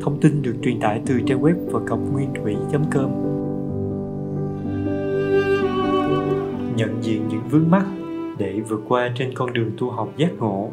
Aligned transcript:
Thông 0.00 0.20
tin 0.20 0.42
được 0.42 0.56
truyền 0.62 0.80
tải 0.80 1.00
từ 1.06 1.20
trang 1.26 1.42
web 1.42 1.54
và 1.70 1.80
cọc 1.88 1.98
nguyên 2.12 2.30
thủy.com 2.34 3.10
Nhận 6.76 7.02
diện 7.02 7.28
những 7.28 7.42
vướng 7.50 7.70
mắc 7.70 7.86
để 8.38 8.60
vượt 8.68 8.80
qua 8.88 9.10
trên 9.14 9.34
con 9.34 9.52
đường 9.52 9.70
tu 9.78 9.90
học 9.90 10.12
giác 10.16 10.30
ngộ 10.38 10.70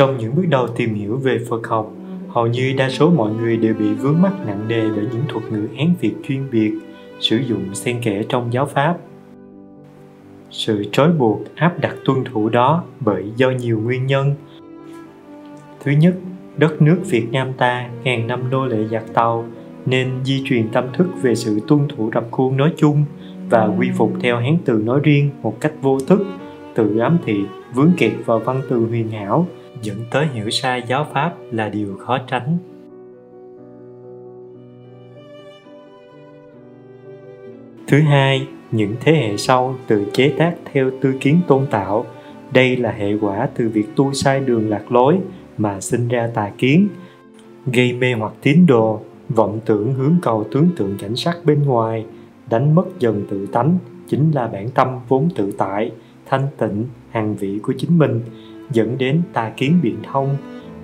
Trong 0.00 0.18
những 0.18 0.36
bước 0.36 0.46
đầu 0.48 0.68
tìm 0.68 0.94
hiểu 0.94 1.16
về 1.16 1.38
Phật 1.48 1.66
học, 1.66 1.92
hầu 2.28 2.46
như 2.46 2.74
đa 2.76 2.90
số 2.90 3.10
mọi 3.10 3.32
người 3.32 3.56
đều 3.56 3.74
bị 3.74 3.94
vướng 3.94 4.22
mắc 4.22 4.32
nặng 4.46 4.68
nề 4.68 4.88
bởi 4.96 5.06
những 5.12 5.22
thuật 5.28 5.44
ngữ 5.52 5.68
Hán 5.76 5.94
Việt 6.00 6.14
chuyên 6.22 6.50
biệt 6.50 6.72
sử 7.20 7.36
dụng 7.36 7.74
xen 7.74 8.00
kẽ 8.02 8.22
trong 8.28 8.52
giáo 8.52 8.66
pháp. 8.66 8.98
Sự 10.50 10.84
trói 10.92 11.12
buộc 11.12 11.40
áp 11.54 11.80
đặt 11.80 11.96
tuân 12.04 12.24
thủ 12.24 12.48
đó 12.48 12.84
bởi 13.00 13.24
do 13.36 13.50
nhiều 13.50 13.80
nguyên 13.80 14.06
nhân. 14.06 14.34
Thứ 15.84 15.90
nhất, 15.90 16.14
đất 16.56 16.82
nước 16.82 16.98
Việt 17.06 17.32
Nam 17.32 17.52
ta 17.52 17.88
ngàn 18.04 18.26
năm 18.26 18.50
nô 18.50 18.66
lệ 18.66 18.88
giặc 18.90 19.04
tàu 19.14 19.44
nên 19.86 20.10
di 20.24 20.42
truyền 20.44 20.68
tâm 20.68 20.84
thức 20.92 21.06
về 21.22 21.34
sự 21.34 21.60
tuân 21.68 21.88
thủ 21.88 22.10
rập 22.14 22.30
khuôn 22.30 22.56
nói 22.56 22.72
chung 22.76 23.04
và 23.50 23.66
quy 23.78 23.90
phục 23.96 24.12
theo 24.20 24.36
hán 24.36 24.56
từ 24.64 24.82
nói 24.84 25.00
riêng 25.02 25.30
một 25.42 25.60
cách 25.60 25.72
vô 25.82 25.98
thức, 26.00 26.26
tự 26.74 26.98
ám 26.98 27.18
thị, 27.24 27.40
vướng 27.74 27.92
kẹt 27.96 28.12
vào 28.24 28.38
văn 28.38 28.62
từ 28.68 28.86
huyền 28.86 29.10
hảo 29.10 29.46
dẫn 29.82 29.96
tới 30.10 30.26
hiểu 30.26 30.50
sai 30.50 30.82
giáo 30.88 31.06
pháp 31.12 31.34
là 31.50 31.68
điều 31.68 31.96
khó 31.96 32.18
tránh 32.18 32.58
thứ 37.90 38.00
hai, 38.00 38.46
những 38.70 38.94
thế 39.00 39.12
hệ 39.12 39.36
sau 39.36 39.76
tự 39.86 40.04
chế 40.12 40.34
tác 40.38 40.54
theo 40.72 40.90
tư 41.00 41.14
kiến 41.20 41.40
tôn 41.48 41.66
tạo. 41.70 42.06
Đây 42.52 42.76
là 42.76 42.92
hệ 42.92 43.12
quả 43.20 43.48
từ 43.54 43.68
việc 43.68 43.96
tu 43.96 44.12
sai 44.12 44.40
đường 44.40 44.68
lạc 44.68 44.92
lối 44.92 45.18
mà 45.58 45.80
sinh 45.80 46.08
ra 46.08 46.28
tà 46.34 46.50
kiến, 46.58 46.88
gây 47.66 47.92
mê 47.92 48.12
hoặc 48.12 48.32
tín 48.42 48.66
đồ, 48.66 49.00
vọng 49.28 49.60
tưởng 49.64 49.94
hướng 49.94 50.14
cầu 50.22 50.46
tướng 50.52 50.68
tượng 50.76 50.96
cảnh 50.98 51.16
sắc 51.16 51.36
bên 51.44 51.62
ngoài, 51.62 52.04
đánh 52.50 52.74
mất 52.74 52.84
dần 52.98 53.24
tự 53.30 53.46
tánh, 53.46 53.78
chính 54.08 54.30
là 54.34 54.46
bản 54.46 54.68
tâm 54.70 54.88
vốn 55.08 55.28
tự 55.36 55.52
tại, 55.58 55.90
thanh 56.26 56.46
tịnh 56.58 56.84
hàng 57.10 57.36
vị 57.36 57.58
của 57.62 57.72
chính 57.78 57.98
mình, 57.98 58.20
dẫn 58.72 58.98
đến 58.98 59.22
tà 59.32 59.52
kiến 59.56 59.78
biện 59.82 59.96
thông. 60.12 60.36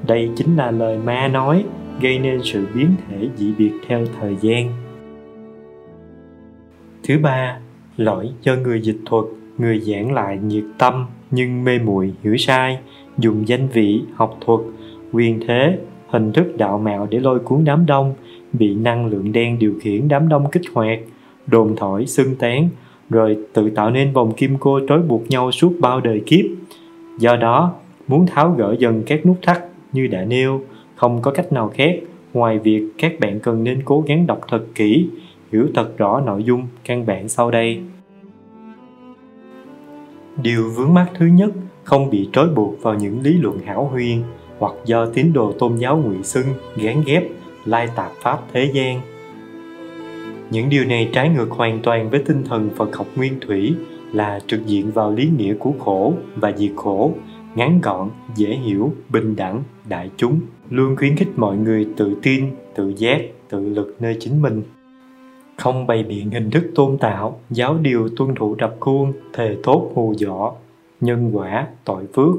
Đây 0.07 0.31
chính 0.37 0.57
là 0.57 0.71
lời 0.71 0.99
ma 0.99 1.29
nói, 1.29 1.65
gây 2.01 2.19
nên 2.19 2.41
sự 2.45 2.67
biến 2.75 2.89
thể 3.09 3.29
dị 3.37 3.53
biệt 3.59 3.73
theo 3.89 4.05
thời 4.21 4.37
gian 4.41 4.86
thứ 7.09 7.19
ba 7.19 7.59
lỗi 7.97 8.29
do 8.43 8.55
người 8.55 8.81
dịch 8.81 8.99
thuật 9.07 9.25
người 9.59 9.81
giảng 9.81 10.13
lại 10.13 10.39
nhiệt 10.39 10.65
tâm 10.79 11.07
nhưng 11.31 11.65
mê 11.65 11.79
muội 11.79 12.13
hiểu 12.23 12.37
sai 12.37 12.79
dùng 13.19 13.49
danh 13.49 13.69
vị 13.69 14.03
học 14.15 14.39
thuật. 14.41 14.61
Quyền 15.13 15.41
thế 15.47 15.79
hình 16.09 16.33
thức 16.33 16.57
đạo 16.59 16.79
mạo 16.79 17.07
để 17.11 17.21
lôi 17.21 17.39
cuốn 17.39 17.65
đám 17.65 17.87
đông 17.87 18.15
bị 18.53 18.75
năng 18.75 19.07
lượng 19.07 19.33
đen 19.33 19.59
điều 19.59 19.75
khiển 19.81 20.09
đám 20.09 20.29
đông 20.29 20.51
kích 20.51 20.63
hoạt 20.75 20.99
đồn 21.47 21.77
thổi 21.77 22.07
xưng 22.07 22.35
tán 22.37 22.69
rồi 23.11 23.39
tự 23.53 23.71
tạo 23.71 23.91
nên 23.91 24.13
vòng 24.13 24.33
kim 24.37 24.57
cô 24.61 24.81
trói 24.89 25.03
buộc 25.03 25.31
nhau 25.31 25.53
suốt 25.53 25.73
bao 25.81 26.01
đời 26.01 26.23
kiếp. 26.27 26.45
Do 27.19 27.37
đó, 27.37 27.75
muốn 28.09 28.27
tháo 28.27 28.51
gỡ 28.51 28.77
dần 28.79 29.03
các 29.07 29.27
nút 29.27 29.39
thắt 29.43 29.63
như 29.93 30.07
đã 30.07 30.25
nêu, 30.25 30.61
không 30.95 31.23
có 31.23 31.31
cách 31.31 31.53
nào 31.53 31.73
khác 31.75 32.01
ngoài 32.35 32.59
việc 32.59 32.83
các 32.99 33.21
bạn 33.21 33.41
cần 33.41 33.65
nên 33.65 33.83
cố 33.85 34.05
gắng 34.07 34.27
đọc 34.27 34.41
thật 34.49 34.65
kỹ, 34.75 35.09
hiểu 35.53 35.69
thật 35.75 35.99
rõ 35.99 36.21
nội 36.27 36.45
dung 36.45 36.67
căn 36.85 37.07
bản 37.07 37.29
sau 37.29 37.51
đây. 37.51 37.81
Điều 40.43 40.71
vướng 40.71 40.95
mắc 40.95 41.07
thứ 41.15 41.27
nhất 41.27 41.51
không 41.85 42.11
bị 42.11 42.29
trói 42.33 42.49
buộc 42.49 42.83
vào 42.83 42.95
những 42.95 43.21
lý 43.21 43.33
luận 43.33 43.59
hảo 43.59 43.89
huyền 43.93 44.23
hoặc 44.59 44.73
do 44.85 45.07
tín 45.07 45.33
đồ 45.33 45.53
tôn 45.53 45.77
giáo 45.77 45.97
ngụy 45.97 46.23
xưng, 46.23 46.47
gán 46.77 47.03
ghép, 47.07 47.25
lai 47.65 47.89
tạp 47.97 48.13
pháp 48.23 48.39
thế 48.53 48.71
gian. 48.75 49.01
Những 50.51 50.69
điều 50.69 50.85
này 50.85 51.11
trái 51.13 51.29
ngược 51.29 51.51
hoàn 51.51 51.81
toàn 51.83 52.11
với 52.11 52.23
tinh 52.27 52.43
thần 52.45 52.71
Phật 52.77 52.97
học 52.97 53.07
nguyên 53.17 53.41
thủy 53.41 53.75
là 54.13 54.41
trực 54.47 54.67
diện 54.67 54.91
vào 54.91 55.13
lý 55.13 55.31
nghĩa 55.39 55.55
của 55.55 55.73
khổ 55.79 56.15
và 56.37 56.53
diệt 56.57 56.73
khổ 56.77 57.13
ngắn 57.55 57.81
gọn 57.81 58.11
dễ 58.37 58.47
hiểu 58.47 58.93
bình 59.09 59.37
đẳng 59.37 59.63
đại 59.89 60.11
chúng 60.17 60.41
luôn 60.71 60.97
khuyến 60.97 61.17
khích 61.17 61.29
mọi 61.37 61.57
người 61.57 61.89
tự 61.97 62.15
tin 62.23 62.45
tự 62.75 62.93
giác 62.97 63.21
tự 63.49 63.69
lực 63.69 63.97
nơi 64.01 64.17
chính 64.21 64.43
mình 64.43 64.63
không 65.57 65.87
bày 65.87 66.03
biện 66.03 66.31
hình 66.31 66.51
thức 66.51 66.65
tôn 66.75 66.99
tạo, 66.99 67.41
giáo 67.51 67.79
điều 67.79 68.09
tuân 68.17 68.35
thủ 68.35 68.57
rập 68.61 68.77
khuôn, 68.81 69.13
thề 69.33 69.57
tốt 69.63 69.93
hù 69.95 70.15
dọ, 70.17 70.53
nhân 71.01 71.31
quả, 71.37 71.67
tội 71.85 72.05
phước. 72.15 72.35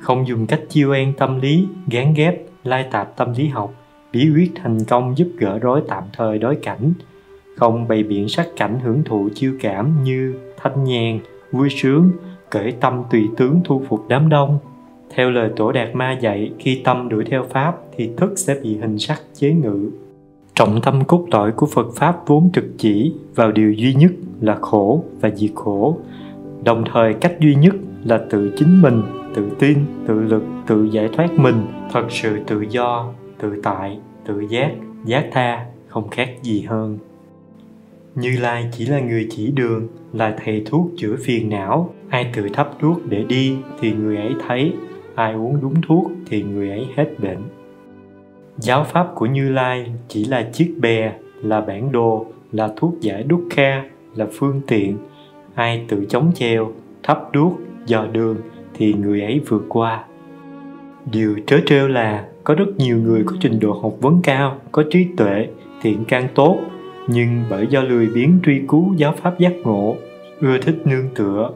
Không 0.00 0.28
dùng 0.28 0.46
cách 0.46 0.60
chiêu 0.68 0.92
an 0.92 1.12
tâm 1.18 1.40
lý, 1.40 1.66
gán 1.86 2.14
ghép, 2.14 2.42
lai 2.64 2.86
tạp 2.90 3.16
tâm 3.16 3.32
lý 3.32 3.46
học, 3.46 3.74
bí 4.12 4.30
quyết 4.34 4.52
thành 4.54 4.84
công 4.84 5.18
giúp 5.18 5.28
gỡ 5.38 5.58
rối 5.58 5.82
tạm 5.88 6.04
thời 6.12 6.38
đối 6.38 6.56
cảnh. 6.56 6.92
Không 7.56 7.88
bày 7.88 8.02
biện 8.02 8.28
sắc 8.28 8.48
cảnh 8.56 8.80
hưởng 8.84 9.04
thụ 9.04 9.28
chiêu 9.34 9.52
cảm 9.60 10.04
như 10.04 10.34
thanh 10.56 10.84
nhàn, 10.84 11.18
vui 11.52 11.68
sướng, 11.70 12.10
cởi 12.50 12.72
tâm 12.72 13.02
tùy 13.10 13.28
tướng 13.36 13.60
thu 13.64 13.82
phục 13.88 14.08
đám 14.08 14.28
đông. 14.28 14.58
Theo 15.10 15.30
lời 15.30 15.50
tổ 15.56 15.72
đạt 15.72 15.94
ma 15.94 16.18
dạy, 16.20 16.52
khi 16.58 16.80
tâm 16.84 17.08
đuổi 17.08 17.24
theo 17.24 17.44
pháp 17.50 17.76
thì 17.96 18.10
thức 18.16 18.32
sẽ 18.36 18.56
bị 18.62 18.76
hình 18.76 18.98
sắc 18.98 19.22
chế 19.34 19.52
ngự 19.52 19.90
trọng 20.58 20.80
tâm 20.80 21.04
cốt 21.04 21.26
lõi 21.30 21.52
của 21.52 21.66
phật 21.66 21.86
pháp 21.96 22.26
vốn 22.26 22.50
trực 22.54 22.64
chỉ 22.78 23.14
vào 23.34 23.52
điều 23.52 23.72
duy 23.72 23.94
nhất 23.94 24.10
là 24.40 24.56
khổ 24.60 25.04
và 25.20 25.30
diệt 25.30 25.50
khổ 25.54 25.98
đồng 26.64 26.84
thời 26.92 27.14
cách 27.14 27.40
duy 27.40 27.54
nhất 27.54 27.74
là 28.04 28.20
tự 28.30 28.52
chính 28.56 28.82
mình 28.82 29.02
tự 29.34 29.50
tin 29.58 29.78
tự 30.06 30.20
lực 30.20 30.42
tự 30.66 30.84
giải 30.84 31.08
thoát 31.12 31.32
mình 31.32 31.66
thật 31.92 32.04
sự 32.10 32.38
tự 32.46 32.64
do 32.70 33.12
tự 33.38 33.60
tại 33.62 33.98
tự 34.26 34.40
giác 34.50 34.72
giác 35.04 35.26
tha 35.32 35.66
không 35.88 36.08
khác 36.08 36.30
gì 36.42 36.60
hơn 36.60 36.98
như 38.14 38.38
Lai 38.40 38.68
chỉ 38.72 38.86
là 38.86 39.00
người 39.00 39.26
chỉ 39.30 39.50
đường, 39.50 39.88
là 40.12 40.36
thầy 40.44 40.62
thuốc 40.66 40.90
chữa 40.96 41.16
phiền 41.24 41.50
não. 41.50 41.94
Ai 42.08 42.30
tự 42.36 42.48
thắp 42.52 42.70
thuốc 42.80 43.06
để 43.08 43.24
đi 43.28 43.56
thì 43.80 43.92
người 43.92 44.16
ấy 44.16 44.32
thấy, 44.48 44.72
ai 45.14 45.32
uống 45.32 45.60
đúng 45.60 45.74
thuốc 45.88 46.10
thì 46.26 46.42
người 46.42 46.70
ấy 46.70 46.86
hết 46.96 47.06
bệnh. 47.22 47.57
Giáo 48.58 48.84
pháp 48.84 49.06
của 49.14 49.26
Như 49.26 49.48
Lai 49.48 49.92
chỉ 50.08 50.24
là 50.24 50.42
chiếc 50.52 50.74
bè, 50.80 51.12
là 51.42 51.60
bản 51.60 51.92
đồ, 51.92 52.26
là 52.52 52.68
thuốc 52.76 52.94
giải 53.00 53.22
đúc 53.22 53.44
kha, 53.50 53.82
là 54.14 54.26
phương 54.32 54.60
tiện. 54.66 54.98
Ai 55.54 55.84
tự 55.88 56.04
chống 56.08 56.32
treo, 56.34 56.72
thắp 57.02 57.32
đuốc, 57.32 57.58
dò 57.86 58.06
đường 58.12 58.36
thì 58.74 58.92
người 58.92 59.22
ấy 59.22 59.40
vượt 59.48 59.64
qua. 59.68 60.04
Điều 61.12 61.36
trớ 61.46 61.58
trêu 61.66 61.88
là 61.88 62.28
có 62.44 62.54
rất 62.54 62.68
nhiều 62.76 62.98
người 62.98 63.22
có 63.26 63.36
trình 63.40 63.60
độ 63.60 63.72
học 63.72 63.94
vấn 64.00 64.20
cao, 64.22 64.58
có 64.72 64.84
trí 64.90 65.06
tuệ, 65.16 65.48
thiện 65.82 66.04
căn 66.08 66.28
tốt 66.34 66.58
nhưng 67.08 67.44
bởi 67.50 67.66
do 67.66 67.82
lười 67.82 68.06
biếng 68.06 68.38
truy 68.44 68.62
cứu 68.68 68.94
giáo 68.96 69.14
pháp 69.16 69.38
giác 69.38 69.52
ngộ 69.64 69.96
ưa 70.40 70.58
thích 70.58 70.76
nương 70.84 71.08
tựa 71.14 71.50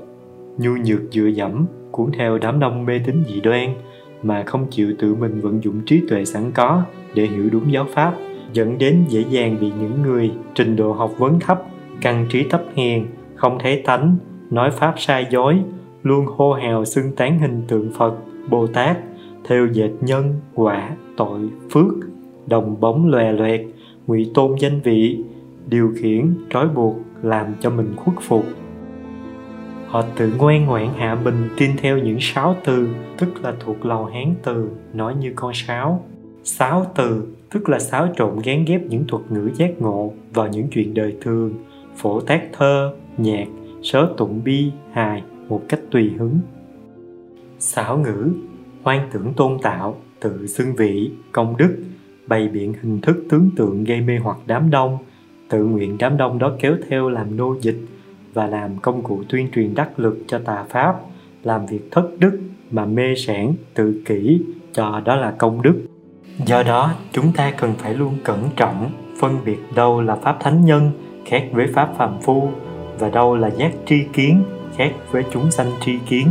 nhu 0.58 0.70
nhược 0.70 1.00
dựa 1.10 1.26
dẫm 1.26 1.66
cuốn 1.90 2.10
theo 2.18 2.38
đám 2.38 2.60
đông 2.60 2.84
mê 2.84 3.00
tín 3.06 3.24
dị 3.28 3.40
đoan 3.40 3.74
mà 4.22 4.42
không 4.46 4.66
chịu 4.70 4.94
tự 4.98 5.14
mình 5.14 5.40
vận 5.40 5.62
dụng 5.64 5.80
trí 5.86 6.02
tuệ 6.08 6.24
sẵn 6.24 6.50
có 6.54 6.82
để 7.14 7.26
hiểu 7.26 7.50
đúng 7.52 7.72
giáo 7.72 7.86
pháp, 7.94 8.14
dẫn 8.52 8.78
đến 8.78 9.04
dễ 9.08 9.24
dàng 9.30 9.56
bị 9.60 9.72
những 9.80 10.02
người 10.02 10.30
trình 10.54 10.76
độ 10.76 10.92
học 10.92 11.14
vấn 11.18 11.40
thấp, 11.40 11.62
căn 12.00 12.26
trí 12.30 12.48
thấp 12.50 12.62
hèn, 12.76 13.06
không 13.34 13.58
thấy 13.60 13.82
tánh, 13.84 14.16
nói 14.50 14.70
pháp 14.70 14.94
sai 14.96 15.26
dối, 15.30 15.58
luôn 16.02 16.26
hô 16.26 16.52
hào 16.52 16.84
xưng 16.84 17.12
tán 17.16 17.38
hình 17.38 17.62
tượng 17.68 17.90
phật, 17.98 18.14
bồ 18.50 18.66
tát, 18.66 18.98
theo 19.44 19.66
dệt 19.66 19.90
nhân, 20.00 20.34
quả, 20.54 20.90
tội, 21.16 21.40
phước, 21.70 21.94
đồng 22.46 22.80
bóng 22.80 23.10
lòe 23.10 23.32
loẹt, 23.32 23.60
ngụy 24.06 24.30
tôn 24.34 24.54
danh 24.58 24.80
vị, 24.80 25.24
điều 25.66 25.92
khiển, 25.96 26.34
trói 26.50 26.68
buộc, 26.68 26.96
làm 27.22 27.46
cho 27.60 27.70
mình 27.70 27.92
khuất 27.96 28.16
phục 28.20 28.44
họ 29.92 30.04
tự 30.16 30.32
ngoan 30.38 30.66
ngoãn 30.66 30.88
hạ 30.96 31.18
mình 31.24 31.48
tin 31.56 31.70
theo 31.76 31.98
những 31.98 32.20
sáu 32.20 32.56
từ, 32.64 32.88
tức 33.18 33.28
là 33.42 33.54
thuộc 33.60 33.86
lầu 33.86 34.04
hán 34.04 34.34
từ, 34.42 34.68
nói 34.92 35.14
như 35.14 35.32
con 35.36 35.54
sáo. 35.54 36.04
Sáu 36.44 36.86
từ, 36.94 37.26
tức 37.50 37.68
là 37.68 37.78
xáo 37.78 38.08
trộn 38.16 38.38
gán 38.44 38.64
ghép 38.64 38.82
những 38.82 39.04
thuật 39.08 39.22
ngữ 39.30 39.50
giác 39.54 39.70
ngộ 39.80 40.12
vào 40.32 40.48
những 40.48 40.68
chuyện 40.70 40.94
đời 40.94 41.16
thường, 41.20 41.54
phổ 41.96 42.20
tác 42.20 42.42
thơ, 42.52 42.94
nhạc, 43.16 43.46
sớ 43.82 44.08
tụng 44.16 44.40
bi, 44.44 44.70
hài 44.92 45.22
một 45.48 45.62
cách 45.68 45.80
tùy 45.90 46.10
hứng. 46.18 46.38
Xảo 47.58 47.98
ngữ 47.98 48.28
hoang 48.82 49.08
tưởng 49.12 49.32
tôn 49.36 49.58
tạo, 49.62 49.96
tự 50.20 50.46
xưng 50.46 50.74
vị, 50.74 51.10
công 51.32 51.56
đức, 51.56 51.76
bày 52.26 52.48
biện 52.48 52.74
hình 52.82 53.00
thức 53.00 53.24
tướng 53.28 53.50
tượng 53.56 53.84
gây 53.84 54.00
mê 54.00 54.18
hoặc 54.18 54.36
đám 54.46 54.70
đông, 54.70 54.98
tự 55.48 55.64
nguyện 55.64 55.96
đám 55.98 56.16
đông 56.16 56.38
đó 56.38 56.52
kéo 56.60 56.76
theo 56.88 57.08
làm 57.08 57.36
nô 57.36 57.56
dịch 57.60 57.78
và 58.32 58.46
làm 58.46 58.78
công 58.78 59.02
cụ 59.02 59.22
tuyên 59.28 59.48
truyền 59.54 59.74
đắc 59.74 59.98
lực 59.98 60.18
cho 60.26 60.38
tà 60.38 60.64
pháp, 60.68 60.94
làm 61.42 61.66
việc 61.66 61.88
thất 61.90 62.08
đức 62.18 62.40
mà 62.70 62.84
mê 62.84 63.14
sản 63.16 63.54
tự 63.74 64.02
kỷ, 64.04 64.40
cho 64.72 65.00
đó 65.04 65.16
là 65.16 65.30
công 65.30 65.62
đức. 65.62 65.82
Do 66.46 66.62
đó, 66.62 66.94
chúng 67.12 67.32
ta 67.32 67.50
cần 67.50 67.74
phải 67.78 67.94
luôn 67.94 68.18
cẩn 68.24 68.38
trọng, 68.56 68.90
phân 69.20 69.38
biệt 69.44 69.58
đâu 69.74 70.00
là 70.02 70.16
pháp 70.16 70.36
thánh 70.40 70.64
nhân 70.64 70.90
khác 71.26 71.48
với 71.52 71.66
pháp 71.66 71.94
phàm 71.98 72.20
phu 72.22 72.50
và 72.98 73.08
đâu 73.08 73.36
là 73.36 73.48
giác 73.48 73.72
tri 73.86 74.04
kiến 74.12 74.42
khác 74.76 74.92
với 75.10 75.24
chúng 75.32 75.50
sanh 75.50 75.70
tri 75.80 75.98
kiến. 75.98 76.26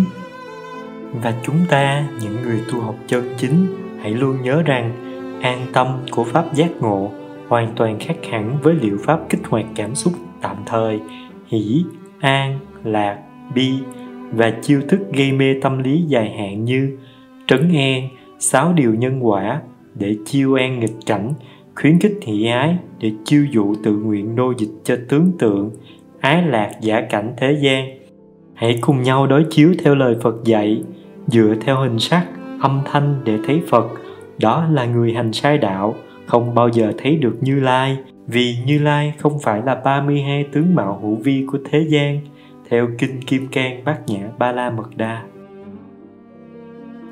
Và 1.24 1.34
chúng 1.44 1.58
ta, 1.70 2.08
những 2.22 2.36
người 2.44 2.62
tu 2.72 2.80
học 2.80 2.96
chân 3.08 3.24
chính, 3.38 3.68
hãy 4.02 4.12
luôn 4.12 4.42
nhớ 4.42 4.62
rằng 4.66 4.92
an 5.42 5.66
tâm 5.74 5.88
của 6.12 6.24
pháp 6.24 6.54
giác 6.54 6.70
ngộ 6.80 7.12
hoàn 7.48 7.74
toàn 7.76 8.00
khác 8.00 8.16
hẳn 8.30 8.58
với 8.62 8.74
liệu 8.74 8.98
pháp 9.06 9.20
kích 9.30 9.42
hoạt 9.50 9.66
cảm 9.76 9.96
xúc 9.96 10.14
tạm 10.42 10.56
thời 10.66 11.00
hỷ 11.52 11.84
an, 12.20 12.60
lạc, 12.84 13.18
bi 13.56 13.72
và 14.32 14.52
chiêu 14.62 14.82
thức 14.90 15.00
gây 15.14 15.32
mê 15.32 15.56
tâm 15.62 15.84
lý 15.84 16.02
dài 16.08 16.36
hạn 16.38 16.66
như 16.66 16.98
trấn 17.48 17.74
an, 17.76 18.10
sáu 18.40 18.74
điều 18.74 18.94
nhân 18.94 19.28
quả 19.28 19.62
để 19.96 20.16
chiêu 20.26 20.54
an 20.54 20.80
nghịch 20.80 21.06
cảnh, 21.06 21.34
khuyến 21.76 22.00
khích 22.00 22.20
hỷ 22.22 22.46
ái 22.46 22.78
để 23.00 23.12
chiêu 23.26 23.46
dụ 23.52 23.76
tự 23.84 23.98
nguyện 23.98 24.36
nô 24.36 24.54
dịch 24.58 24.72
cho 24.84 24.96
tướng 25.10 25.32
tượng, 25.40 25.72
ái 26.20 26.44
lạc 26.44 26.72
giả 26.82 27.02
cảnh 27.02 27.34
thế 27.38 27.58
gian. 27.62 27.98
Hãy 28.54 28.78
cùng 28.82 29.04
nhau 29.04 29.28
đối 29.28 29.46
chiếu 29.50 29.74
theo 29.84 29.96
lời 29.96 30.16
phật 30.22 30.36
dạy, 30.44 30.84
dựa 31.28 31.56
theo 31.62 31.80
hình 31.80 32.00
sắc, 32.00 32.28
âm 32.62 32.82
thanh 32.86 33.22
để 33.24 33.38
thấy 33.46 33.62
phật. 33.68 33.88
Đó 34.40 34.66
là 34.72 34.86
người 34.86 35.14
hành 35.14 35.34
sai 35.34 35.58
đạo, 35.58 35.96
không 36.26 36.56
bao 36.56 36.70
giờ 36.70 36.94
thấy 36.98 37.16
được 37.16 37.38
như 37.42 37.60
lai 37.60 37.98
vì 38.28 38.58
như 38.66 38.80
lai 38.80 39.14
không 39.18 39.40
phải 39.40 39.62
là 39.66 39.76
32 39.76 40.46
tướng 40.52 40.76
mạo 40.76 41.00
hữu 41.02 41.16
vi 41.16 41.46
của 41.52 41.58
thế 41.72 41.86
gian, 41.90 42.20
theo 42.70 42.88
kinh 42.98 43.22
kim 43.22 43.48
cang 43.48 43.84
bát 43.84 44.00
nhã 44.08 44.30
ba 44.38 44.52
la 44.52 44.70
mật 44.70 44.98
đa. 44.98 45.24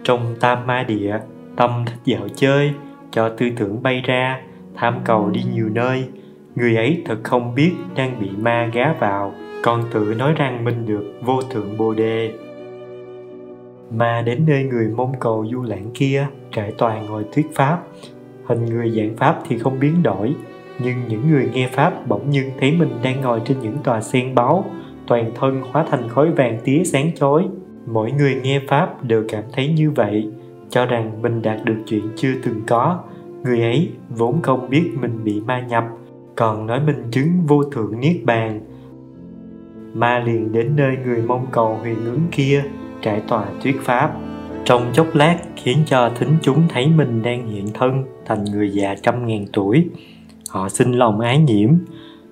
Trong 0.03 0.35
tam 0.39 0.67
ma 0.67 0.83
địa, 0.87 1.19
tâm 1.55 1.83
thích 1.85 1.99
dạo 2.05 2.27
chơi, 2.35 2.71
cho 3.11 3.29
tư 3.29 3.49
tưởng 3.57 3.83
bay 3.83 4.01
ra 4.01 4.41
tham 4.75 4.99
cầu 5.05 5.29
đi 5.29 5.41
nhiều 5.53 5.69
nơi. 5.69 6.05
Người 6.55 6.75
ấy 6.75 7.01
thật 7.05 7.17
không 7.23 7.55
biết 7.55 7.71
đang 7.95 8.19
bị 8.19 8.29
ma 8.37 8.69
gá 8.73 8.93
vào, 8.99 9.33
còn 9.63 9.83
tự 9.93 10.15
nói 10.17 10.33
rằng 10.33 10.63
mình 10.63 10.85
được 10.85 11.13
vô 11.21 11.41
thượng 11.41 11.77
bồ 11.77 11.93
đề. 11.93 12.33
Mà 13.91 14.21
đến 14.21 14.45
nơi 14.47 14.63
người 14.63 14.87
mông 14.87 15.13
cầu 15.19 15.45
du 15.51 15.61
lãng 15.61 15.91
kia, 15.93 16.27
trải 16.51 16.73
toàn 16.77 17.05
ngồi 17.05 17.25
thuyết 17.33 17.47
pháp. 17.53 17.83
Hình 18.45 18.65
người 18.65 18.89
giảng 18.89 19.15
pháp 19.17 19.39
thì 19.47 19.57
không 19.57 19.79
biến 19.79 20.03
đổi 20.03 20.35
nhưng 20.83 20.95
những 21.07 21.29
người 21.29 21.49
nghe 21.53 21.67
pháp 21.67 22.07
bỗng 22.07 22.29
nhiên 22.29 22.51
thấy 22.59 22.71
mình 22.71 22.89
đang 23.03 23.21
ngồi 23.21 23.41
trên 23.45 23.59
những 23.59 23.77
tòa 23.83 24.01
sen 24.01 24.35
báu, 24.35 24.65
toàn 25.07 25.31
thân 25.35 25.61
hóa 25.71 25.85
thành 25.89 26.09
khói 26.09 26.31
vàng 26.31 26.57
tía 26.63 26.83
sáng 26.83 27.11
chói. 27.15 27.47
Mỗi 27.87 28.11
người 28.11 28.35
nghe 28.43 28.61
pháp 28.67 29.03
đều 29.03 29.23
cảm 29.29 29.43
thấy 29.53 29.67
như 29.67 29.91
vậy, 29.91 30.29
cho 30.69 30.85
rằng 30.85 31.21
mình 31.21 31.41
đạt 31.41 31.65
được 31.65 31.77
chuyện 31.87 32.03
chưa 32.15 32.33
từng 32.43 32.61
có. 32.67 32.99
Người 33.43 33.61
ấy 33.61 33.89
vốn 34.09 34.41
không 34.41 34.69
biết 34.69 34.91
mình 35.01 35.23
bị 35.23 35.41
ma 35.41 35.61
nhập, 35.61 35.83
còn 36.35 36.67
nói 36.67 36.79
mình 36.85 37.03
chứng 37.11 37.27
vô 37.47 37.63
thượng 37.63 37.99
niết 37.99 38.15
bàn. 38.25 38.61
Ma 39.93 40.19
liền 40.19 40.51
đến 40.51 40.75
nơi 40.75 40.97
người 41.05 41.21
mong 41.21 41.45
cầu 41.51 41.77
huyền 41.81 42.05
ứng 42.05 42.21
kia, 42.31 42.63
trải 43.01 43.21
tòa 43.27 43.45
thuyết 43.63 43.81
pháp. 43.81 44.13
Trong 44.65 44.89
chốc 44.93 45.15
lát 45.15 45.37
khiến 45.55 45.77
cho 45.85 46.11
thính 46.15 46.37
chúng 46.41 46.63
thấy 46.69 46.87
mình 46.87 47.21
đang 47.21 47.47
hiện 47.47 47.67
thân 47.73 48.03
thành 48.25 48.43
người 48.43 48.71
già 48.71 48.95
trăm 49.01 49.27
ngàn 49.27 49.45
tuổi 49.53 49.85
họ 50.49 50.69
xin 50.69 50.93
lòng 50.93 51.19
ái 51.19 51.37
nhiễm, 51.37 51.69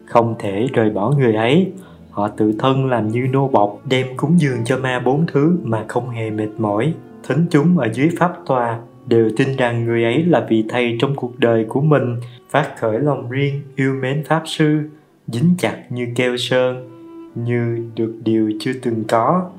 không 0.06 0.36
thể 0.40 0.68
rời 0.74 0.90
bỏ 0.90 1.14
người 1.18 1.36
ấy. 1.36 1.72
Họ 2.12 2.28
tự 2.28 2.54
thân 2.60 2.86
làm 2.86 3.08
như 3.08 3.28
nô 3.32 3.48
bọc 3.48 3.80
đem 3.90 4.08
cúng 4.18 4.40
dường 4.40 4.58
cho 4.66 4.78
ma 4.78 5.00
bốn 5.06 5.26
thứ 5.28 5.58
mà 5.64 5.86
không 5.88 6.10
hề 6.10 6.30
mệt 6.30 6.50
mỏi. 6.58 6.94
Thính 7.28 7.46
chúng 7.50 7.78
ở 7.78 7.88
dưới 7.94 8.10
pháp 8.20 8.34
tòa 8.46 8.80
đều 9.06 9.30
tin 9.38 9.48
rằng 9.58 9.86
người 9.86 10.04
ấy 10.04 10.24
là 10.24 10.46
vị 10.50 10.66
thầy 10.70 10.98
trong 11.00 11.16
cuộc 11.16 11.40
đời 11.40 11.66
của 11.70 11.82
mình, 11.82 12.16
phát 12.50 12.74
khởi 12.80 13.00
lòng 13.00 13.30
riêng 13.30 13.62
yêu 13.76 13.94
mến 14.02 14.24
pháp 14.24 14.44
sư, 14.46 14.80
dính 15.28 15.56
chặt 15.58 15.84
như 15.90 16.08
keo 16.16 16.38
sơn, 16.38 16.90
như 17.36 17.90
được 17.96 18.14
điều 18.24 18.52
chưa 18.60 18.74
từng 18.82 19.04
có. 19.08 19.50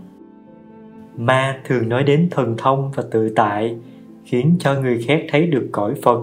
Ma 1.16 1.60
thường 1.64 1.88
nói 1.88 2.04
đến 2.04 2.28
thần 2.30 2.54
thông 2.58 2.90
và 2.96 3.02
tự 3.10 3.28
tại, 3.36 3.76
khiến 4.24 4.56
cho 4.60 4.80
người 4.80 5.02
khác 5.06 5.22
thấy 5.30 5.46
được 5.46 5.68
cõi 5.72 5.94
phật. 6.02 6.20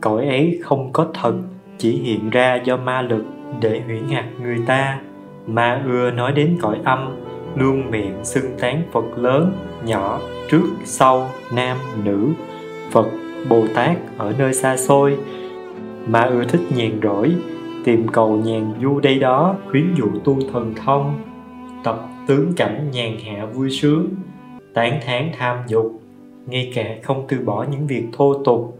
Cõi 0.00 0.26
ấy 0.26 0.60
không 0.62 0.92
có 0.92 1.10
thật 1.14 1.34
chỉ 1.82 1.90
hiện 1.92 2.30
ra 2.30 2.54
do 2.64 2.76
ma 2.76 3.02
lực 3.02 3.24
để 3.60 3.82
huyễn 3.86 4.08
hạt 4.08 4.28
người 4.42 4.58
ta. 4.66 5.00
Ma 5.46 5.82
ưa 5.86 6.10
nói 6.10 6.32
đến 6.32 6.58
cõi 6.60 6.78
âm, 6.84 7.16
luôn 7.56 7.90
miệng 7.90 8.24
xưng 8.24 8.58
tán 8.60 8.82
phật 8.92 9.18
lớn, 9.18 9.52
nhỏ, 9.84 10.20
trước, 10.50 10.64
sau, 10.84 11.28
nam, 11.54 11.76
nữ. 12.04 12.28
Phật 12.90 13.06
bồ 13.48 13.64
tát 13.74 13.96
ở 14.18 14.34
nơi 14.38 14.54
xa 14.54 14.76
xôi. 14.76 15.18
Ma 16.06 16.22
ưa 16.22 16.44
thích 16.44 16.60
nhàn 16.76 17.00
rỗi, 17.02 17.32
tìm 17.84 18.08
cầu 18.08 18.36
nhàn 18.36 18.74
du 18.82 19.00
đây 19.00 19.18
đó, 19.18 19.56
khuyến 19.70 19.94
dụ 19.94 20.06
tu 20.24 20.38
thần 20.52 20.74
thông. 20.84 21.14
Tập 21.84 22.08
tướng 22.26 22.52
cảnh 22.56 22.88
nhàn 22.92 23.16
hạ 23.24 23.46
vui 23.46 23.70
sướng, 23.70 24.08
tán 24.74 25.00
thán 25.06 25.30
tham 25.38 25.56
dục. 25.68 26.02
Ngay 26.46 26.72
cả 26.74 26.84
không 27.02 27.24
từ 27.28 27.38
bỏ 27.44 27.66
những 27.70 27.86
việc 27.86 28.04
thô 28.12 28.42
tục, 28.44 28.78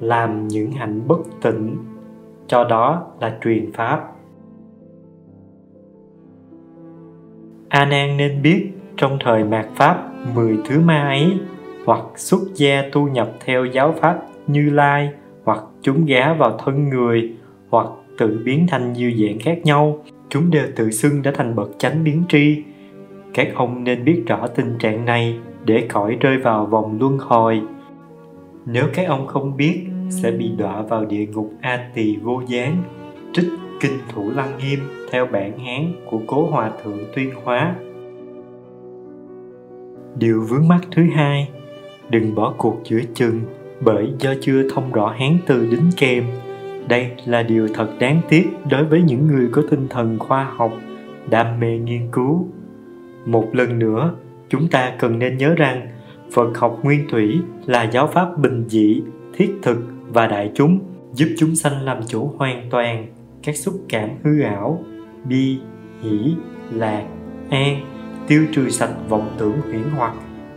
làm 0.00 0.48
những 0.48 0.72
hạnh 0.72 1.08
bất 1.08 1.20
tịnh 1.42 1.76
cho 2.50 2.64
đó 2.64 3.06
là 3.20 3.38
truyền 3.44 3.72
pháp. 3.72 4.00
A 7.68 7.84
nan 7.84 8.16
nên 8.16 8.42
biết 8.42 8.70
trong 8.96 9.18
thời 9.24 9.44
mạt 9.44 9.66
pháp, 9.74 10.10
mười 10.34 10.58
thứ 10.64 10.80
ma 10.80 11.02
ấy, 11.02 11.38
hoặc 11.86 12.04
xuất 12.16 12.40
gia 12.54 12.82
tu 12.92 13.08
nhập 13.08 13.30
theo 13.44 13.64
giáo 13.64 13.94
pháp 14.00 14.18
như 14.46 14.70
lai, 14.70 15.10
hoặc 15.44 15.58
chúng 15.82 16.04
gá 16.04 16.34
vào 16.34 16.58
thân 16.58 16.88
người, 16.88 17.36
hoặc 17.68 17.86
tự 18.18 18.40
biến 18.44 18.66
thành 18.68 18.92
nhiều 18.92 19.10
dạng 19.10 19.38
khác 19.38 19.58
nhau. 19.64 19.98
Chúng 20.28 20.50
đều 20.50 20.66
tự 20.76 20.90
xưng 20.90 21.22
đã 21.22 21.32
thành 21.34 21.56
bậc 21.56 21.70
chánh 21.78 22.04
biến 22.04 22.22
tri. 22.28 22.62
Các 23.34 23.48
ông 23.54 23.84
nên 23.84 24.04
biết 24.04 24.22
rõ 24.26 24.46
tình 24.46 24.78
trạng 24.78 25.04
này 25.04 25.38
để 25.64 25.86
khỏi 25.88 26.16
rơi 26.20 26.38
vào 26.38 26.66
vòng 26.66 26.98
luân 27.00 27.18
hồi. 27.18 27.62
Nếu 28.66 28.84
các 28.94 29.08
ông 29.08 29.26
không 29.26 29.56
biết 29.56 29.86
sẽ 30.10 30.30
bị 30.30 30.48
đọa 30.48 30.82
vào 30.82 31.04
địa 31.04 31.26
ngục 31.26 31.52
a 31.60 31.90
tỳ 31.94 32.16
vô 32.16 32.42
gián, 32.46 32.82
trích 33.32 33.48
kinh 33.80 33.98
thủ 34.12 34.30
lăng 34.30 34.58
nghiêm 34.58 34.78
theo 35.10 35.26
bản 35.26 35.58
hán 35.58 35.92
của 36.10 36.20
cố 36.26 36.46
hòa 36.46 36.70
thượng 36.84 36.98
tuyên 37.16 37.30
hóa. 37.44 37.74
Điều 40.18 40.44
vướng 40.48 40.68
mắt 40.68 40.80
thứ 40.90 41.02
hai, 41.14 41.48
đừng 42.10 42.34
bỏ 42.34 42.54
cuộc 42.58 42.80
giữa 42.84 43.00
chừng, 43.14 43.40
bởi 43.80 44.12
do 44.18 44.34
chưa 44.40 44.68
thông 44.68 44.92
rõ 44.92 45.14
hán 45.18 45.38
từ 45.46 45.66
đính 45.70 45.90
kèm, 45.96 46.24
đây 46.88 47.10
là 47.26 47.42
điều 47.42 47.68
thật 47.74 47.88
đáng 47.98 48.20
tiếc 48.28 48.48
đối 48.70 48.84
với 48.84 49.02
những 49.02 49.26
người 49.26 49.48
có 49.52 49.62
tinh 49.70 49.86
thần 49.90 50.18
khoa 50.18 50.44
học, 50.56 50.72
đam 51.30 51.60
mê 51.60 51.78
nghiên 51.78 52.08
cứu. 52.12 52.48
Một 53.26 53.48
lần 53.52 53.78
nữa, 53.78 54.14
chúng 54.48 54.68
ta 54.68 54.92
cần 54.98 55.18
nên 55.18 55.36
nhớ 55.36 55.54
rằng, 55.54 55.88
phật 56.32 56.58
học 56.58 56.78
nguyên 56.82 57.08
thủy 57.10 57.40
là 57.66 57.82
giáo 57.82 58.06
pháp 58.06 58.38
bình 58.38 58.64
dị 58.68 59.02
thiết 59.32 59.58
thực 59.62 59.78
và 60.08 60.26
đại 60.26 60.50
chúng, 60.54 60.78
giúp 61.14 61.28
chúng 61.38 61.56
sanh 61.56 61.82
làm 61.82 62.00
chủ 62.06 62.32
hoàn 62.36 62.66
toàn 62.70 63.06
các 63.42 63.56
xúc 63.56 63.74
cảm 63.88 64.10
hư 64.22 64.40
ảo, 64.40 64.84
bi, 65.28 65.58
hỷ, 66.02 66.34
lạc, 66.72 67.06
an, 67.50 67.80
tiêu 68.28 68.46
trừ 68.52 68.70
sạch 68.70 68.94
vọng 69.08 69.30
tưởng 69.38 69.60
huyễn 69.60 69.82
hoặc, 69.96 70.14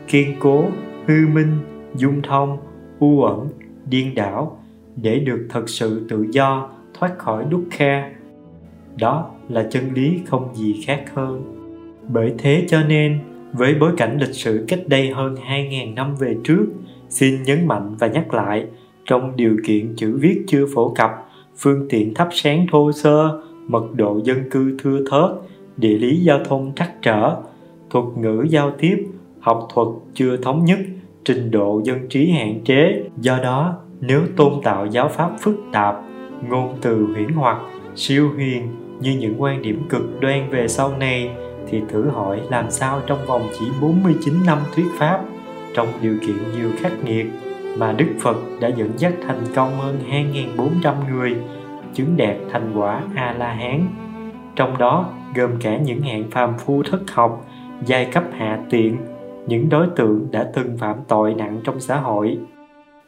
kiên 0.08 0.36
cố, 0.40 0.66
hư 1.08 1.28
minh, 1.28 1.60
dung 1.96 2.22
thông, 2.22 2.58
u 3.00 3.24
ẩn, 3.24 3.48
điên 3.90 4.16
đảo 4.16 4.64
để 4.96 5.20
được 5.20 5.48
thật 5.50 5.70
sự 5.70 6.06
tự 6.10 6.26
do 6.32 6.70
thoát 6.94 7.18
khỏi 7.18 7.46
đúc 7.50 7.64
kha. 7.72 8.10
Đó 8.98 9.32
là 9.50 9.68
chân 9.72 9.94
lý 9.94 10.20
không 10.26 10.56
gì 10.56 10.84
khác 10.86 11.06
hơn. 11.14 11.60
Bởi 12.10 12.34
thế 12.38 12.66
cho 12.70 12.84
nên, 12.84 13.20
với 13.54 13.76
bối 13.80 13.92
cảnh 13.98 14.18
lịch 14.20 14.36
sử 14.36 14.66
cách 14.68 14.80
đây 14.88 15.12
hơn 15.12 15.36
2.000 15.36 15.94
năm 15.94 16.16
về 16.16 16.38
trước 16.44 16.66
xin 17.14 17.44
nhấn 17.44 17.68
mạnh 17.68 17.96
và 18.00 18.08
nhắc 18.08 18.34
lại, 18.34 18.66
trong 19.06 19.36
điều 19.36 19.58
kiện 19.66 19.94
chữ 19.96 20.18
viết 20.22 20.44
chưa 20.48 20.66
phổ 20.74 20.90
cập, 20.90 21.12
phương 21.58 21.86
tiện 21.90 22.14
thắp 22.14 22.28
sáng 22.32 22.66
thô 22.72 22.92
sơ, 22.92 23.42
mật 23.68 23.94
độ 23.94 24.20
dân 24.24 24.50
cư 24.52 24.78
thưa 24.84 25.00
thớt, 25.12 25.30
địa 25.78 25.98
lý 25.98 26.18
giao 26.18 26.40
thông 26.46 26.72
trắc 26.76 27.02
trở, 27.02 27.36
thuật 27.90 28.06
ngữ 28.18 28.46
giao 28.50 28.72
tiếp, 28.72 29.08
học 29.40 29.68
thuật 29.74 29.88
chưa 30.14 30.38
thống 30.38 30.66
nhất, 30.66 30.80
trình 31.26 31.52
độ 31.52 31.82
dân 31.84 31.98
trí 32.10 32.30
hạn 32.30 32.62
chế. 32.66 33.04
Do 33.22 33.40
đó, 33.44 33.76
nếu 34.02 34.22
tôn 34.36 34.54
tạo 34.64 34.86
giáo 34.86 35.10
pháp 35.10 35.32
phức 35.40 35.56
tạp, 35.72 35.96
ngôn 36.50 36.76
từ 36.82 37.06
huyễn 37.14 37.30
hoặc, 37.30 37.58
siêu 37.96 38.30
huyền 38.36 38.68
như 39.00 39.18
những 39.20 39.42
quan 39.42 39.62
điểm 39.62 39.82
cực 39.90 40.22
đoan 40.22 40.50
về 40.50 40.68
sau 40.68 40.98
này, 40.98 41.30
thì 41.70 41.82
thử 41.90 42.10
hỏi 42.10 42.42
làm 42.50 42.72
sao 42.72 43.02
trong 43.08 43.20
vòng 43.28 43.42
chỉ 43.60 43.66
49 43.82 44.34
năm 44.46 44.60
thuyết 44.76 44.86
pháp 44.98 45.24
trong 45.74 45.88
điều 46.02 46.18
kiện 46.22 46.38
nhiều 46.58 46.70
khắc 46.78 47.04
nghiệt 47.04 47.26
mà 47.78 47.94
Đức 47.98 48.08
Phật 48.20 48.38
đã 48.60 48.68
dẫn 48.68 48.90
dắt 48.98 49.14
thành 49.28 49.42
công 49.56 49.78
hơn 49.78 50.00
2.400 50.10 50.94
người 51.12 51.36
chứng 51.94 52.18
đạt 52.18 52.36
thành 52.52 52.72
quả 52.76 53.04
A-la-hán. 53.16 53.88
Trong 54.56 54.78
đó 54.78 55.10
gồm 55.36 55.52
cả 55.62 55.78
những 55.78 56.02
hạng 56.02 56.32
phàm 56.32 56.58
phu 56.58 56.84
thất 56.84 57.12
học, 57.12 57.46
giai 57.86 58.06
cấp 58.06 58.24
hạ 58.38 58.60
tiện, 58.70 58.98
những 59.48 59.70
đối 59.70 59.88
tượng 59.96 60.28
đã 60.32 60.50
từng 60.54 60.78
phạm 60.78 60.98
tội 61.08 61.34
nặng 61.34 61.62
trong 61.64 61.80
xã 61.80 62.00
hội. 62.00 62.38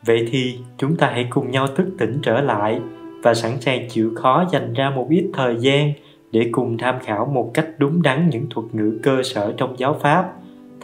Vậy 0.05 0.27
thì 0.31 0.59
chúng 0.77 0.95
ta 0.95 1.09
hãy 1.13 1.27
cùng 1.29 1.51
nhau 1.51 1.67
thức 1.75 1.87
tỉnh 1.97 2.19
trở 2.23 2.41
lại 2.41 2.79
và 3.23 3.33
sẵn 3.33 3.61
sàng 3.61 3.89
chịu 3.89 4.11
khó 4.15 4.45
dành 4.51 4.73
ra 4.73 4.89
một 4.89 5.07
ít 5.09 5.29
thời 5.33 5.57
gian 5.59 5.91
để 6.31 6.49
cùng 6.51 6.77
tham 6.77 6.95
khảo 7.03 7.25
một 7.25 7.51
cách 7.53 7.67
đúng 7.77 8.01
đắn 8.01 8.29
những 8.29 8.47
thuật 8.49 8.65
ngữ 8.73 8.99
cơ 9.03 9.23
sở 9.23 9.53
trong 9.57 9.75
giáo 9.77 9.97
pháp 10.01 10.33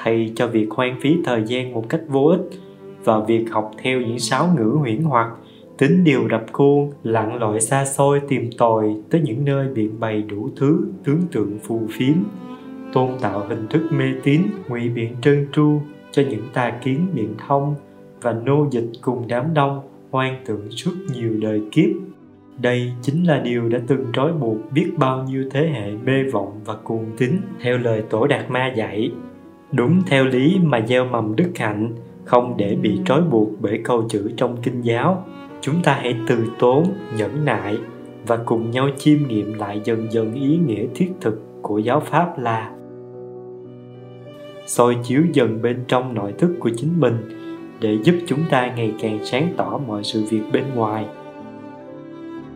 thay 0.04 0.32
cho 0.36 0.48
việc 0.48 0.68
hoang 0.72 1.00
phí 1.02 1.18
thời 1.24 1.44
gian 1.44 1.74
một 1.74 1.90
cách 1.90 2.02
vô 2.08 2.26
ích 2.26 2.50
và 3.04 3.20
việc 3.20 3.46
học 3.52 3.72
theo 3.84 4.02
những 4.02 4.20
sáo 4.20 4.50
ngữ 4.58 4.78
huyễn 4.80 5.02
hoặc, 5.02 5.32
tính 5.78 6.04
điều 6.04 6.28
rập 6.32 6.46
khuôn, 6.52 6.92
lặn 7.04 7.40
lội 7.40 7.62
xa 7.62 7.86
xôi 7.86 8.22
tìm 8.28 8.50
tòi 8.58 8.96
tới 9.10 9.22
những 9.22 9.46
nơi 9.46 9.68
biện 9.68 10.00
bày 10.00 10.22
đủ 10.22 10.50
thứ 10.56 10.88
tướng 11.04 11.22
tượng 11.32 11.60
phù 11.64 11.82
phiếm, 11.90 12.16
tôn 12.94 13.10
tạo 13.22 13.46
hình 13.50 13.68
thức 13.70 13.82
mê 13.92 14.06
tín, 14.24 14.42
ngụy 14.70 14.90
biện 14.90 15.16
trơn 15.22 15.48
tru 15.54 15.82
cho 16.12 16.24
những 16.30 16.44
tà 16.54 16.72
kiến 16.84 17.08
biện 17.14 17.36
thông 17.48 17.76
và 18.22 18.34
nô 18.34 18.68
dịch 18.72 18.90
cùng 19.02 19.24
đám 19.28 19.54
đông 19.54 19.82
hoang 20.12 20.42
tưởng 20.46 20.72
suốt 20.72 20.92
nhiều 21.16 21.34
đời 21.42 21.62
kiếp. 21.72 21.90
Đây 22.58 22.92
chính 23.02 23.24
là 23.24 23.40
điều 23.40 23.70
đã 23.70 23.80
từng 23.88 24.06
trói 24.14 24.34
buộc 24.34 24.58
biết 24.74 24.92
bao 24.98 25.24
nhiêu 25.24 25.50
thế 25.52 25.70
hệ 25.74 25.92
mê 25.92 26.24
vọng 26.24 26.60
và 26.66 26.74
cuồng 26.84 27.06
tín, 27.18 27.32
theo 27.62 27.78
lời 27.78 28.04
tổ 28.10 28.28
đạt 28.28 28.52
ma 28.52 28.74
dạy 28.76 29.12
đúng 29.72 30.02
theo 30.08 30.26
lý 30.26 30.60
mà 30.64 30.86
gieo 30.88 31.06
mầm 31.06 31.36
đức 31.36 31.52
hạnh, 31.56 31.96
không 32.26 32.58
để 32.58 32.76
bị 32.82 33.00
trói 33.06 33.22
buộc 33.22 33.50
bởi 33.60 33.82
câu 33.84 34.06
chữ 34.10 34.32
trong 34.38 34.58
kinh 34.64 34.82
giáo. 34.82 35.26
Chúng 35.62 35.84
ta 35.84 35.94
hãy 35.94 36.16
từ 36.28 36.38
tốn, 36.60 36.84
nhẫn 37.18 37.46
nại 37.46 37.78
và 38.28 38.38
cùng 38.38 38.72
nhau 38.72 38.90
chiêm 38.98 39.28
nghiệm 39.28 39.54
lại 39.54 39.82
dần 39.84 40.08
dần 40.12 40.34
ý 40.34 40.58
nghĩa 40.58 40.86
thiết 40.96 41.12
thực 41.22 41.42
của 41.62 41.78
giáo 41.78 42.00
pháp 42.00 42.40
là 42.40 42.72
soi 44.68 44.98
chiếu 45.04 45.22
dần 45.34 45.62
bên 45.62 45.84
trong 45.88 46.14
nội 46.14 46.34
thức 46.38 46.56
của 46.60 46.70
chính 46.78 47.00
mình 47.00 47.18
để 47.82 47.98
giúp 48.04 48.16
chúng 48.28 48.40
ta 48.50 48.74
ngày 48.76 48.94
càng 49.02 49.20
sáng 49.26 49.54
tỏ 49.58 49.80
mọi 49.88 50.04
sự 50.04 50.24
việc 50.30 50.42
bên 50.54 50.64
ngoài. 50.76 51.06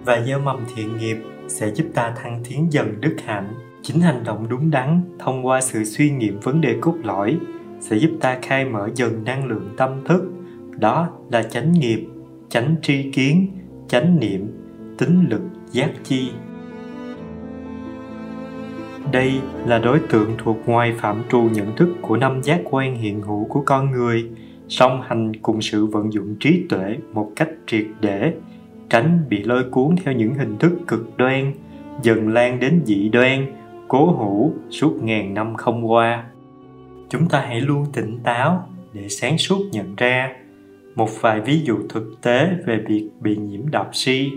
Và 0.06 0.22
gieo 0.22 0.40
mầm 0.40 0.60
thiện 0.76 0.98
nghiệp 0.98 1.18
sẽ 1.48 1.72
giúp 1.72 1.86
ta 1.94 2.14
thăng 2.16 2.44
tiến 2.50 2.68
dần 2.72 3.02
đức 3.02 3.16
hạnh 3.26 3.54
chính 3.86 4.02
hành 4.02 4.24
động 4.24 4.46
đúng 4.50 4.72
đắn, 4.72 5.02
thông 5.20 5.46
qua 5.46 5.62
sự 5.62 5.84
suy 5.84 6.10
nghiệm 6.10 6.40
vấn 6.40 6.62
đề 6.62 6.78
cốt 6.82 6.96
lõi, 7.04 7.38
sẽ 7.80 7.96
giúp 7.98 8.10
ta 8.22 8.38
khai 8.42 8.66
mở 8.66 8.90
dần 8.96 9.24
năng 9.24 9.46
lượng 9.46 9.70
tâm 9.78 9.92
thức. 10.06 10.32
Đó 10.80 11.10
là 11.32 11.44
chánh 11.44 11.72
nghiệp, 11.72 12.08
chánh 12.50 12.76
tri 12.82 13.12
kiến, 13.12 13.48
chánh 13.88 14.20
niệm, 14.20 14.48
tính 14.98 15.26
lực 15.30 15.42
giác 15.72 15.90
chi. 16.04 16.32
Đây 19.12 19.34
là 19.66 19.80
đối 19.80 20.00
tượng 20.00 20.32
thuộc 20.38 20.58
ngoài 20.66 20.94
phạm 20.98 21.24
trù 21.30 21.42
nhận 21.42 21.76
thức 21.76 21.90
của 22.02 22.18
năm 22.18 22.42
giác 22.44 22.62
quan 22.64 22.96
hiện 22.96 23.22
hữu 23.22 23.46
của 23.50 23.62
con 23.66 23.92
người, 23.92 24.30
song 24.68 25.02
hành 25.08 25.36
cùng 25.36 25.62
sự 25.62 25.86
vận 25.86 26.14
dụng 26.14 26.36
trí 26.40 26.64
tuệ 26.70 26.98
một 27.14 27.32
cách 27.36 27.50
triệt 27.68 27.86
để, 28.02 28.34
tránh 28.90 29.20
bị 29.30 29.44
lôi 29.44 29.64
cuốn 29.64 29.96
theo 30.04 30.14
những 30.14 30.36
hình 30.36 30.58
thức 30.58 30.74
cực 30.88 31.18
đoan, 31.18 31.54
dần 32.02 32.30
lan 32.30 32.60
đến 32.60 32.82
dị 32.86 33.10
đoan 33.10 33.46
cố 33.88 34.12
hữu 34.12 34.54
suốt 34.70 35.04
ngàn 35.04 35.34
năm 35.34 35.56
không 35.56 35.92
qua. 35.92 36.24
Chúng 37.10 37.30
ta 37.30 37.40
hãy 37.40 37.62
luôn 37.62 37.86
tỉnh 37.94 38.20
táo 38.24 38.70
để 38.94 39.10
sáng 39.10 39.38
suốt 39.38 39.60
nhận 39.72 39.96
ra 39.96 40.36
một 40.96 41.10
vài 41.22 41.42
ví 41.42 41.62
dụ 41.64 41.78
thực 41.90 42.22
tế 42.22 42.50
về 42.66 42.84
việc 42.88 43.10
bị 43.20 43.38
nhiễm 43.38 43.72
độc 43.72 43.90
si. 43.94 44.32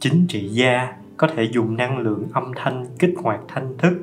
Chính 0.00 0.26
trị 0.28 0.48
gia 0.48 0.92
có 1.16 1.28
thể 1.28 1.44
dùng 1.52 1.76
năng 1.76 1.98
lượng 1.98 2.28
âm 2.32 2.52
thanh 2.56 2.86
kích 2.98 3.14
hoạt 3.22 3.40
thanh 3.48 3.74
thức 3.78 3.94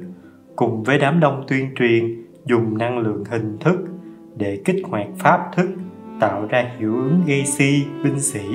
cùng 0.56 0.84
với 0.84 0.98
đám 0.98 1.20
đông 1.20 1.44
tuyên 1.48 1.70
truyền 1.76 2.26
dùng 2.46 2.78
năng 2.78 3.00
lượng 3.00 3.24
hình 3.30 3.58
thức 3.60 3.78
để 4.38 4.62
kích 4.66 4.82
hoạt 4.84 5.08
pháp 5.18 5.52
thức, 5.56 5.70
tạo 6.20 6.46
ra 6.50 6.72
hiệu 6.80 6.96
ứng 6.96 7.22
gây 7.28 7.46
si 7.46 7.84
binh 8.04 8.20
sĩ, 8.20 8.46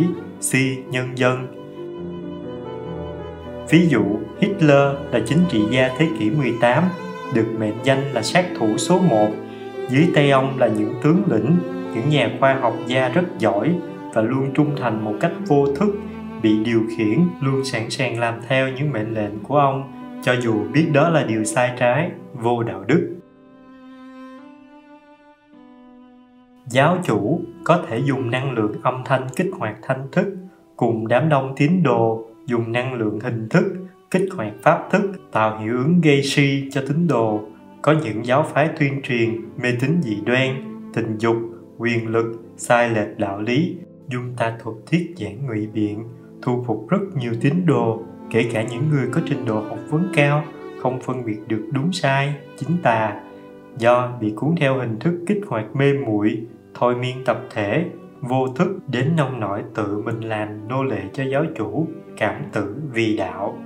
si, 0.40 0.76
nhân 0.90 1.08
dân 1.14 1.63
ví 3.70 3.88
dụ, 3.88 4.04
Hitler 4.40 4.94
là 5.12 5.20
chính 5.26 5.38
trị 5.48 5.62
gia 5.70 5.88
thế 5.98 6.08
kỷ 6.18 6.30
18 6.30 6.84
được 7.34 7.46
mệnh 7.58 7.74
danh 7.84 8.02
là 8.12 8.22
sát 8.22 8.46
thủ 8.58 8.78
số 8.78 8.98
1 8.98 9.28
dưới 9.90 10.08
tay 10.14 10.30
ông 10.30 10.58
là 10.58 10.66
những 10.66 10.94
tướng 11.02 11.22
lĩnh, 11.30 11.56
những 11.94 12.08
nhà 12.08 12.30
khoa 12.40 12.54
học 12.54 12.74
gia 12.86 13.08
rất 13.08 13.24
giỏi 13.38 13.74
và 14.12 14.22
luôn 14.22 14.50
trung 14.54 14.70
thành 14.76 15.04
một 15.04 15.14
cách 15.20 15.32
vô 15.46 15.66
thức, 15.66 15.96
bị 16.42 16.64
điều 16.64 16.82
khiển, 16.96 17.18
luôn 17.40 17.64
sẵn 17.64 17.90
sàng 17.90 18.18
làm 18.20 18.34
theo 18.48 18.68
những 18.68 18.92
mệnh 18.92 19.14
lệnh 19.14 19.38
của 19.42 19.56
ông, 19.56 19.92
cho 20.22 20.34
dù 20.40 20.54
biết 20.72 20.90
đó 20.92 21.08
là 21.08 21.24
điều 21.24 21.44
sai 21.44 21.72
trái, 21.78 22.10
vô 22.34 22.62
đạo 22.62 22.84
đức. 22.86 23.16
Giáo 26.66 26.98
chủ 27.04 27.40
có 27.64 27.82
thể 27.88 27.98
dùng 27.98 28.30
năng 28.30 28.52
lượng 28.52 28.72
âm 28.82 29.02
thanh 29.04 29.26
kích 29.36 29.50
hoạt 29.58 29.76
thanh 29.82 30.08
thức 30.12 30.36
cùng 30.76 31.08
đám 31.08 31.28
đông 31.28 31.54
tín 31.56 31.82
đồ 31.82 32.26
dùng 32.46 32.72
năng 32.72 32.94
lượng 32.94 33.20
hình 33.20 33.48
thức, 33.48 33.64
kích 34.10 34.28
hoạt 34.36 34.52
pháp 34.62 34.88
thức, 34.90 35.12
tạo 35.32 35.58
hiệu 35.58 35.76
ứng 35.76 36.00
gây 36.00 36.22
si 36.22 36.68
cho 36.72 36.82
tín 36.88 37.06
đồ. 37.08 37.40
Có 37.82 37.94
những 38.04 38.26
giáo 38.26 38.42
phái 38.42 38.68
tuyên 38.78 39.00
truyền 39.02 39.40
mê 39.62 39.68
tín 39.80 40.02
dị 40.02 40.20
đoan, 40.26 40.80
tình 40.94 41.18
dục, 41.18 41.36
quyền 41.78 42.08
lực, 42.08 42.42
sai 42.56 42.90
lệch 42.90 43.18
đạo 43.18 43.40
lý, 43.40 43.76
dung 44.08 44.34
ta 44.36 44.56
thuật 44.62 44.76
thiết 44.86 45.14
giảng 45.16 45.46
ngụy 45.46 45.66
biện, 45.66 46.04
thu 46.42 46.64
phục 46.66 46.86
rất 46.88 47.00
nhiều 47.16 47.32
tín 47.40 47.66
đồ, 47.66 48.02
kể 48.30 48.50
cả 48.52 48.62
những 48.62 48.88
người 48.90 49.08
có 49.12 49.20
trình 49.26 49.44
độ 49.46 49.60
học 49.60 49.78
vấn 49.90 50.12
cao, 50.14 50.44
không 50.82 51.00
phân 51.00 51.24
biệt 51.24 51.38
được 51.48 51.68
đúng 51.72 51.92
sai, 51.92 52.34
chính 52.56 52.76
tà. 52.82 53.20
Do 53.78 54.12
bị 54.20 54.32
cuốn 54.36 54.54
theo 54.56 54.78
hình 54.78 54.98
thức 54.98 55.14
kích 55.26 55.40
hoạt 55.46 55.76
mê 55.76 55.92
muội, 55.92 56.46
thôi 56.74 56.96
miên 56.96 57.24
tập 57.24 57.40
thể 57.54 57.90
vô 58.28 58.48
thức 58.48 58.78
đến 58.86 59.16
nông 59.16 59.40
nỗi 59.40 59.62
tự 59.74 60.02
mình 60.04 60.20
làm 60.20 60.68
nô 60.68 60.82
lệ 60.82 61.02
cho 61.12 61.24
giáo 61.24 61.44
chủ 61.56 61.86
cảm 62.16 62.42
tử 62.52 62.76
vì 62.92 63.16
đạo 63.16 63.58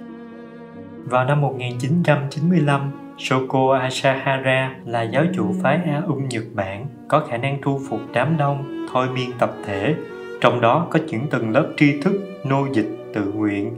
vào 1.11 1.25
năm 1.25 1.41
1995, 1.41 2.91
Shoko 3.19 3.79
Asahara 3.81 4.77
là 4.85 5.03
giáo 5.03 5.25
chủ 5.35 5.55
phái 5.63 5.77
A 5.77 6.03
Ung 6.07 6.29
Nhật 6.29 6.43
Bản 6.55 6.87
có 7.09 7.21
khả 7.29 7.37
năng 7.37 7.59
thu 7.63 7.81
phục 7.89 8.01
đám 8.13 8.37
đông, 8.37 8.87
thôi 8.93 9.07
miên 9.15 9.31
tập 9.39 9.55
thể, 9.67 9.95
trong 10.41 10.61
đó 10.61 10.87
có 10.91 10.99
những 11.07 11.27
tầng 11.31 11.51
lớp 11.51 11.73
tri 11.77 12.01
thức, 12.01 12.13
nô 12.45 12.67
dịch, 12.73 12.89
tự 13.15 13.33
nguyện, 13.33 13.77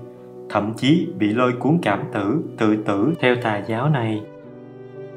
thậm 0.49 0.73
chí 0.77 1.09
bị 1.19 1.27
lôi 1.27 1.53
cuốn 1.53 1.79
cảm 1.83 2.05
tử, 2.13 2.43
tự 2.59 2.77
tử 2.77 3.13
theo 3.21 3.37
tà 3.43 3.63
giáo 3.67 3.89
này. 3.89 4.23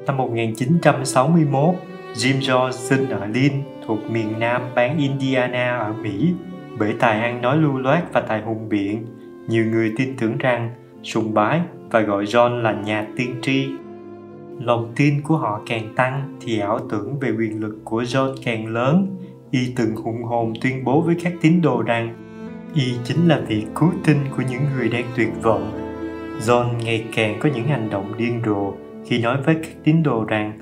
Năm 0.06 0.18
1961, 0.18 1.76
Jim 2.16 2.40
Jones 2.40 2.72
sinh 2.72 3.10
ở 3.10 3.26
Lynn 3.26 3.54
thuộc 3.88 4.12
miền 4.12 4.40
nam 4.40 4.62
bang 4.76 4.98
Indiana 4.98 5.78
ở 5.78 5.94
Mỹ. 5.94 6.34
Bởi 6.80 6.94
tài 7.00 7.20
ăn 7.20 7.42
nói 7.42 7.58
lưu 7.58 7.78
loát 7.78 8.14
và 8.14 8.22
tài 8.22 8.42
hùng 8.42 8.70
biện, 8.70 9.06
nhiều 9.48 9.66
người 9.66 9.94
tin 9.98 10.18
tưởng 10.18 10.38
rằng 10.38 10.72
sùng 11.04 11.34
bái 11.34 11.62
và 11.92 12.02
gọi 12.02 12.26
John 12.26 12.62
là 12.62 12.74
nhà 12.74 13.08
tiên 13.18 13.36
tri. 13.42 13.68
Lòng 14.60 14.92
tin 14.96 15.22
của 15.22 15.38
họ 15.38 15.62
càng 15.68 15.94
tăng 15.96 16.38
thì 16.42 16.60
ảo 16.60 16.80
tưởng 16.90 17.20
về 17.20 17.32
quyền 17.32 17.62
lực 17.62 17.76
của 17.84 18.02
John 18.04 18.36
càng 18.46 18.68
lớn. 18.68 19.18
Y 19.52 19.74
từng 19.76 19.96
hùng 19.96 20.24
hồn 20.24 20.54
tuyên 20.62 20.84
bố 20.84 21.02
với 21.02 21.16
các 21.24 21.34
tín 21.42 21.62
đồ 21.62 21.82
rằng 21.82 22.16
Y 22.76 22.94
chính 23.04 23.28
là 23.28 23.42
vị 23.48 23.66
cứu 23.76 23.90
tinh 24.04 24.18
của 24.38 24.44
những 24.50 24.62
người 24.76 24.90
đang 24.90 25.06
tuyệt 25.16 25.30
vọng. 25.42 25.72
John 26.42 26.66
ngày 26.84 27.06
càng 27.16 27.40
có 27.40 27.50
những 27.56 27.68
hành 27.68 27.90
động 27.90 28.14
điên 28.18 28.42
rồ 28.46 28.74
khi 29.06 29.22
nói 29.22 29.38
với 29.46 29.56
các 29.56 29.72
tín 29.84 30.04
đồ 30.04 30.26
rằng 30.26 30.60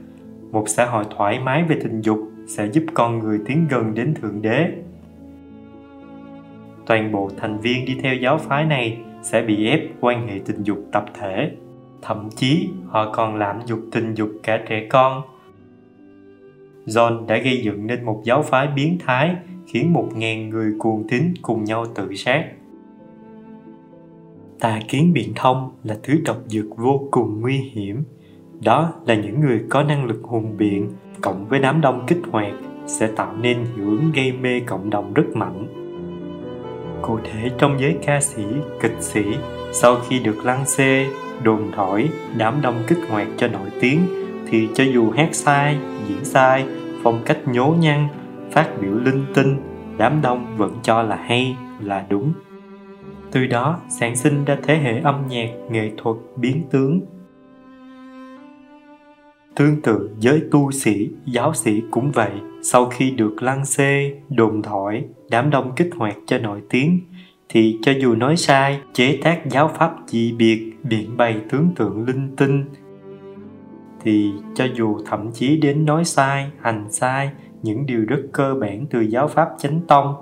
một 0.51 0.63
xã 0.70 0.86
hội 0.86 1.03
thoải 1.17 1.39
mái 1.39 1.63
về 1.63 1.79
tình 1.84 2.01
dục 2.01 2.20
sẽ 2.48 2.70
giúp 2.72 2.84
con 2.93 3.20
người 3.20 3.39
tiến 3.46 3.67
gần 3.70 3.93
đến 3.93 4.13
thượng 4.13 4.41
đế 4.41 4.72
toàn 6.86 7.12
bộ 7.12 7.29
thành 7.38 7.60
viên 7.60 7.86
đi 7.86 7.98
theo 8.03 8.15
giáo 8.15 8.38
phái 8.38 8.65
này 8.65 8.98
sẽ 9.22 9.41
bị 9.41 9.67
ép 9.67 9.79
quan 10.00 10.27
hệ 10.27 10.39
tình 10.46 10.63
dục 10.63 10.77
tập 10.91 11.05
thể 11.20 11.51
thậm 12.01 12.29
chí, 12.36 12.70
họ 12.88 13.13
còn 13.13 13.36
lạm 13.36 13.60
dục 13.65 13.79
tình 13.91 14.13
dục 14.13 14.29
cả 14.43 14.63
trẻ 14.70 14.88
con 14.89 15.22
John 16.86 17.25
đã 17.25 17.38
gây 17.38 17.62
dựng 17.63 17.88
nên 17.88 18.05
một 18.05 18.22
giáo 18.25 18.41
phái 18.41 18.67
biến 18.75 18.98
thái, 19.00 19.36
khiến 19.67 19.93
một 19.93 20.10
ngàn 20.15 20.50
người 20.50 20.74
cuồng 20.79 21.08
tín 21.08 21.34
cùng 21.41 21.63
nhau 21.63 21.86
tự 21.96 22.15
sát. 22.15 22.51
Tà 24.60 24.79
kiến 24.88 25.13
biện 25.13 25.34
thông 25.36 25.72
là 25.84 25.98
thứ 26.03 26.22
độc 26.25 26.38
dược 26.48 26.77
vô 26.77 27.08
cùng 27.12 27.41
nguy 27.41 27.58
hiểm. 27.58 28.03
Đó 28.63 28.94
là 29.06 29.15
những 29.15 29.41
người 29.41 29.63
có 29.70 29.84
năng 29.84 30.06
lực 30.06 30.22
hùng 30.24 30.58
biện, 30.58 30.89
cộng 31.22 31.48
với 31.48 31.60
đám 31.60 31.82
đông 31.82 32.03
kích 32.08 32.22
hoạt, 32.32 32.53
sẽ 32.86 33.08
tạo 33.08 33.36
nên 33.41 33.58
hiệu 33.75 33.86
ứng 33.86 34.12
gây 34.15 34.32
mê 34.32 34.60
cộng 34.60 34.89
đồng 34.89 35.13
rất 35.13 35.24
mạnh. 35.34 35.68
Cụ 37.01 37.20
thể, 37.24 37.50
trong 37.58 37.80
giới 37.80 37.98
ca 38.06 38.22
sĩ, 38.22 38.44
kịch 38.82 38.96
sĩ, 39.00 39.24
sau 39.72 39.96
khi 40.08 40.20
được 40.20 40.46
lăng 40.46 40.65
xê, 40.65 41.08
đồn 41.44 41.72
thổi, 41.75 42.10
đám 42.38 42.62
đông 42.62 42.84
kích 42.88 43.00
hoạt 43.10 43.27
cho 43.38 43.48
nổi 43.48 43.70
tiếng, 43.82 44.00
thì 44.50 44.70
cho 44.74 44.84
dù 44.84 45.12
hát 45.12 45.30
sai, 45.32 45.77
diễn 46.08 46.25
sai, 46.25 46.65
phong 47.03 47.22
cách 47.25 47.48
nhố 47.48 47.75
nhăn 47.80 48.08
phát 48.51 48.70
biểu 48.82 48.94
linh 48.94 49.25
tinh, 49.34 49.58
đám 49.98 50.22
đông 50.22 50.58
vẫn 50.58 50.75
cho 50.84 51.01
là 51.01 51.15
hay, 51.15 51.56
là 51.80 52.06
đúng. 52.10 52.34
Từ 53.32 53.48
đó, 53.48 53.80
sản 53.89 54.15
sinh 54.15 54.46
ra 54.46 54.58
thế 54.63 54.75
hệ 54.75 55.00
âm 55.00 55.27
nhạc, 55.30 55.50
nghệ 55.70 55.91
thuật, 55.98 56.15
biến 56.36 56.62
tướng. 56.72 57.00
Tương 59.55 59.81
tự 59.81 60.10
giới 60.20 60.41
tu 60.51 60.72
sĩ, 60.72 61.10
giáo 61.25 61.53
sĩ 61.53 61.81
cũng 61.91 62.12
vậy, 62.12 62.31
sau 62.63 62.86
khi 62.86 63.12
được 63.12 63.43
lăng 63.43 63.65
xê, 63.65 64.13
đồn 64.29 64.62
thổi, 64.62 65.03
đám 65.29 65.50
đông 65.50 65.72
kích 65.75 65.89
hoạt 65.98 66.15
cho 66.27 66.38
nổi 66.38 66.62
tiếng, 66.70 67.00
thì 67.50 67.79
cho 67.81 67.91
dù 68.01 68.15
nói 68.15 68.38
sai, 68.38 68.79
chế 68.93 69.20
tác 69.24 69.50
giáo 69.50 69.72
pháp 69.75 69.96
dị 70.08 70.31
biệt, 70.31 70.74
biện 70.84 71.17
bày 71.17 71.36
tướng 71.50 71.70
tượng 71.75 72.05
linh 72.05 72.36
tinh, 72.36 72.65
thì 74.03 74.31
cho 74.55 74.65
dù 74.75 74.98
thậm 75.05 75.31
chí 75.31 75.58
đến 75.58 75.86
nói 75.86 76.05
sai 76.05 76.51
hành 76.62 76.86
sai 76.89 77.31
những 77.63 77.86
điều 77.86 78.05
rất 78.08 78.20
cơ 78.31 78.55
bản 78.62 78.86
từ 78.89 79.01
giáo 79.01 79.27
pháp 79.27 79.50
chánh 79.58 79.81
tông 79.88 80.15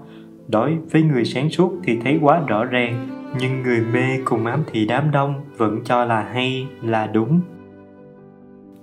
đối 0.48 0.78
với 0.92 1.02
người 1.02 1.26
sáng 1.26 1.50
suốt 1.50 1.74
thì 1.84 1.98
thấy 2.04 2.20
quá 2.22 2.42
rõ 2.48 2.66
ràng. 2.66 3.08
Nhưng 3.40 3.62
người 3.62 3.82
mê 3.94 4.22
cùng 4.26 4.46
ám 4.46 4.64
thị 4.72 4.86
đám 4.86 5.12
đông 5.12 5.34
vẫn 5.58 5.80
cho 5.84 6.06
là 6.06 6.24
hay 6.34 6.68
là 6.82 7.08
đúng 7.08 7.42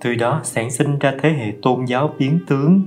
từ 0.01 0.15
đó 0.15 0.41
sản 0.43 0.71
sinh 0.71 0.99
ra 0.99 1.13
thế 1.21 1.29
hệ 1.29 1.53
tôn 1.61 1.85
giáo 1.85 2.13
biến 2.19 2.39
tướng. 2.47 2.81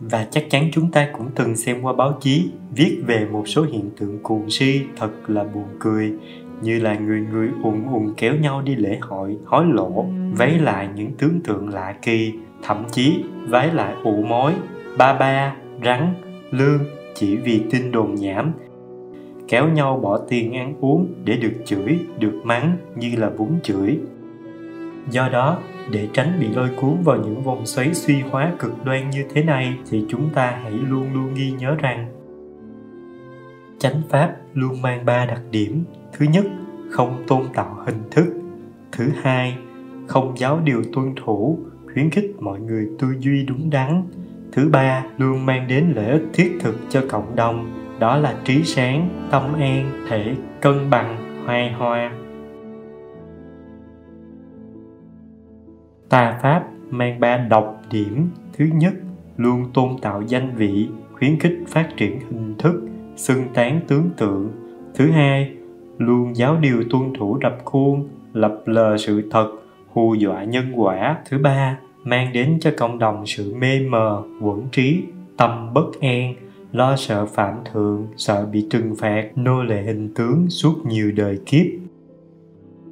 Và 0.00 0.26
chắc 0.30 0.50
chắn 0.50 0.68
chúng 0.72 0.90
ta 0.90 1.08
cũng 1.12 1.30
từng 1.34 1.56
xem 1.56 1.82
qua 1.82 1.92
báo 1.92 2.18
chí 2.20 2.50
viết 2.74 3.02
về 3.06 3.26
một 3.32 3.48
số 3.48 3.62
hiện 3.62 3.90
tượng 3.98 4.18
cuồng 4.22 4.50
si 4.50 4.80
thật 4.96 5.10
là 5.26 5.44
buồn 5.44 5.66
cười, 5.78 6.12
như 6.62 6.80
là 6.80 6.94
người 6.94 7.20
người 7.20 7.48
ùn 7.62 7.86
ùn 7.92 8.14
kéo 8.16 8.34
nhau 8.34 8.62
đi 8.62 8.74
lễ 8.74 8.98
hội, 9.00 9.36
hối 9.44 9.64
lộ 9.66 10.06
váy 10.36 10.58
lại 10.58 10.88
những 10.96 11.12
tướng 11.18 11.40
tượng 11.40 11.68
lạ 11.68 11.94
kỳ, 12.02 12.32
thậm 12.62 12.84
chí 12.92 13.24
váy 13.48 13.74
lại 13.74 13.94
ụ 14.04 14.22
mối, 14.22 14.52
ba 14.98 15.12
ba, 15.12 15.56
rắn, 15.84 16.14
lương 16.50 16.80
chỉ 17.14 17.36
vì 17.36 17.62
tin 17.70 17.92
đồn 17.92 18.14
nhảm. 18.14 18.52
Kéo 19.48 19.68
nhau 19.68 20.00
bỏ 20.02 20.18
tiền 20.18 20.52
ăn 20.52 20.74
uống 20.80 21.14
để 21.24 21.36
được 21.36 21.52
chửi, 21.64 21.98
được 22.18 22.40
mắng 22.44 22.76
như 22.96 23.16
là 23.16 23.30
bún 23.30 23.48
chửi. 23.62 23.98
Do 25.10 25.28
đó 25.28 25.58
để 25.90 26.08
tránh 26.12 26.40
bị 26.40 26.48
lôi 26.48 26.68
cuốn 26.76 27.02
vào 27.04 27.16
những 27.16 27.42
vòng 27.42 27.66
xoáy 27.66 27.94
suy 27.94 28.20
hóa 28.20 28.52
cực 28.58 28.84
đoan 28.84 29.10
như 29.10 29.24
thế 29.34 29.44
này 29.44 29.74
thì 29.90 30.04
chúng 30.08 30.30
ta 30.34 30.58
hãy 30.62 30.72
luôn 30.72 31.14
luôn 31.14 31.34
ghi 31.34 31.50
nhớ 31.50 31.76
rằng 31.78 32.08
chánh 33.82 34.02
pháp 34.08 34.36
luôn 34.54 34.82
mang 34.82 35.04
ba 35.04 35.26
đặc 35.26 35.40
điểm. 35.50 35.84
Thứ 36.12 36.26
nhất, 36.32 36.44
không 36.90 37.24
tôn 37.26 37.42
tạo 37.54 37.76
hình 37.86 38.02
thức. 38.10 38.26
Thứ 38.92 39.08
hai, 39.22 39.56
không 40.06 40.34
giáo 40.36 40.60
điều 40.64 40.82
tuân 40.94 41.14
thủ, 41.24 41.58
khuyến 41.92 42.10
khích 42.10 42.36
mọi 42.40 42.60
người 42.60 42.88
tư 42.98 43.08
duy 43.18 43.44
đúng 43.44 43.70
đắn. 43.70 44.02
Thứ 44.52 44.68
ba, 44.68 45.04
luôn 45.18 45.46
mang 45.46 45.68
đến 45.68 45.92
lợi 45.96 46.10
ích 46.10 46.22
thiết 46.32 46.52
thực 46.60 46.74
cho 46.88 47.02
cộng 47.08 47.36
đồng. 47.36 47.70
Đó 47.98 48.16
là 48.16 48.34
trí 48.44 48.62
sáng, 48.64 49.08
tâm 49.30 49.54
an, 49.54 50.06
thể, 50.08 50.34
cân 50.60 50.90
bằng, 50.90 51.42
hoài 51.46 51.72
hòa. 51.72 52.12
Ta 56.12 56.38
pháp 56.42 56.64
mang 56.90 57.20
ba 57.20 57.36
độc 57.36 57.82
điểm. 57.90 58.28
Thứ 58.52 58.64
nhất, 58.74 58.92
luôn 59.36 59.64
tôn 59.74 59.88
tạo 60.02 60.22
danh 60.22 60.54
vị, 60.56 60.88
khuyến 61.12 61.38
khích 61.38 61.58
phát 61.68 61.88
triển 61.96 62.20
hình 62.20 62.54
thức, 62.58 62.88
xưng 63.16 63.44
tán 63.54 63.80
tướng 63.88 64.10
tượng. 64.16 64.50
Thứ 64.94 65.10
hai, 65.10 65.52
luôn 65.98 66.36
giáo 66.36 66.56
điều 66.60 66.84
tuân 66.90 67.02
thủ 67.18 67.38
rập 67.42 67.64
khuôn, 67.64 68.08
lập 68.32 68.62
lờ 68.66 68.96
sự 68.98 69.28
thật, 69.30 69.52
hù 69.88 70.14
dọa 70.14 70.44
nhân 70.44 70.72
quả. 70.74 71.18
Thứ 71.30 71.38
ba, 71.38 71.78
mang 72.04 72.32
đến 72.32 72.58
cho 72.60 72.70
cộng 72.78 72.98
đồng 72.98 73.26
sự 73.26 73.54
mê 73.54 73.80
mờ 73.88 74.22
quẩn 74.40 74.68
trí, 74.72 75.02
tâm 75.36 75.74
bất 75.74 76.00
an, 76.00 76.34
lo 76.72 76.96
sợ 76.96 77.26
phạm 77.26 77.54
thượng, 77.72 78.06
sợ 78.16 78.46
bị 78.46 78.66
trừng 78.70 78.94
phạt, 78.96 79.28
nô 79.36 79.62
lệ 79.62 79.82
hình 79.82 80.14
tướng 80.14 80.50
suốt 80.50 80.86
nhiều 80.86 81.12
đời 81.16 81.40
kiếp. 81.46 81.66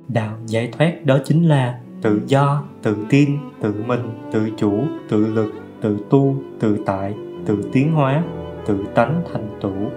Đạo 0.09 0.37
giải 0.47 0.69
thoát 0.73 1.05
đó 1.05 1.19
chính 1.25 1.49
là 1.49 1.81
tự 2.03 2.21
do, 2.27 2.63
tự 2.83 2.97
tin, 3.11 3.39
tự 3.61 3.75
mình, 3.87 4.03
tự 4.33 4.51
chủ, 4.57 4.85
tự 5.09 5.27
lực, 5.27 5.53
tự 5.81 5.99
tu, 6.11 6.37
tự 6.61 6.79
tại, 6.87 7.15
tự 7.47 7.63
tiến 7.73 7.93
hóa, 7.93 8.23
tự 8.67 8.85
tánh 8.95 9.23
thành 9.33 9.49
tựu. 9.61 9.91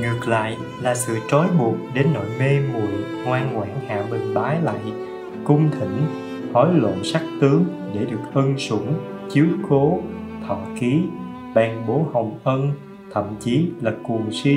Ngược 0.00 0.28
lại 0.28 0.56
là 0.82 0.94
sự 0.94 1.16
trói 1.28 1.46
buộc 1.58 1.74
đến 1.94 2.06
nỗi 2.14 2.26
mê 2.38 2.60
muội, 2.72 3.04
ngoan 3.24 3.52
ngoãn 3.52 3.68
hạ 3.86 4.04
mình 4.10 4.34
bái 4.34 4.62
lại, 4.62 4.80
cung 5.44 5.68
thỉnh, 5.70 6.02
hối 6.52 6.74
lộ 6.74 6.92
sắc 7.04 7.22
tướng 7.40 7.64
để 7.94 8.04
được 8.04 8.20
ân 8.34 8.58
sủng, 8.58 8.94
chiếu 9.30 9.46
cố, 9.68 9.98
thọ 10.46 10.58
ký, 10.80 11.02
ban 11.54 11.86
bố 11.86 12.06
hồng 12.12 12.38
ân, 12.44 12.72
thậm 13.12 13.24
chí 13.40 13.68
là 13.80 13.92
cuồng 14.02 14.30
si, 14.32 14.56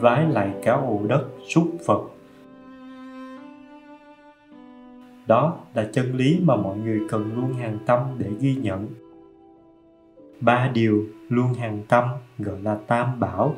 vái 0.00 0.28
lại 0.28 0.50
cả 0.64 0.72
ụ 0.72 1.00
đất, 1.08 1.24
súc 1.48 1.68
phật. 1.86 2.00
Đó 5.30 5.56
là 5.74 5.88
chân 5.92 6.16
lý 6.16 6.40
mà 6.42 6.56
mọi 6.56 6.78
người 6.78 7.00
cần 7.08 7.32
luôn 7.36 7.54
hàng 7.54 7.78
tâm 7.86 7.98
để 8.18 8.30
ghi 8.40 8.54
nhận. 8.54 8.86
Ba 10.40 10.70
điều 10.74 11.04
luôn 11.28 11.54
hàng 11.54 11.82
tâm 11.88 12.04
gọi 12.38 12.62
là 12.62 12.78
tam 12.86 13.20
bảo, 13.20 13.54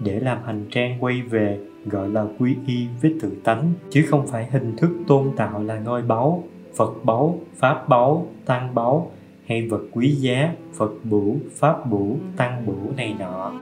để 0.00 0.20
làm 0.20 0.38
hành 0.44 0.66
trang 0.70 0.96
quay 1.00 1.22
về 1.22 1.60
gọi 1.86 2.08
là 2.08 2.26
quy 2.38 2.56
y 2.66 2.86
với 3.02 3.14
tự 3.20 3.32
tánh, 3.44 3.72
chứ 3.90 4.06
không 4.08 4.26
phải 4.26 4.48
hình 4.50 4.76
thức 4.76 4.90
tôn 5.06 5.30
tạo 5.36 5.62
là 5.62 5.78
ngôi 5.78 6.02
báu, 6.02 6.44
phật 6.76 7.04
báu, 7.04 7.38
pháp 7.54 7.88
báu, 7.88 8.26
tăng 8.46 8.74
báu, 8.74 9.10
hay 9.46 9.68
vật 9.68 9.82
quý 9.92 10.10
giá, 10.10 10.54
phật 10.74 10.92
bửu 11.04 11.36
pháp 11.54 11.90
bửu 11.90 12.16
tăng 12.36 12.66
bửu 12.66 12.92
này 12.96 13.16
nọ. 13.18 13.52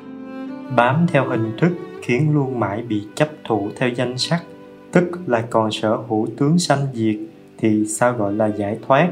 Bám 0.77 1.07
theo 1.09 1.29
hình 1.29 1.53
thức 1.59 1.73
khiến 2.03 2.35
luôn 2.35 2.61
mãi 2.61 2.83
bị 2.83 3.07
chấp 3.15 3.29
thủ 3.45 3.69
theo 3.77 3.89
danh 3.89 4.19
sắc, 4.19 4.43
tức 4.93 5.11
là 5.27 5.45
còn 5.51 5.71
sở 5.71 5.97
hữu 5.97 6.27
tướng 6.37 6.59
sanh 6.59 6.87
diệt 6.95 7.17
thì 7.59 7.85
sao 7.87 8.13
gọi 8.13 8.33
là 8.33 8.47
giải 8.47 8.79
thoát? 8.87 9.11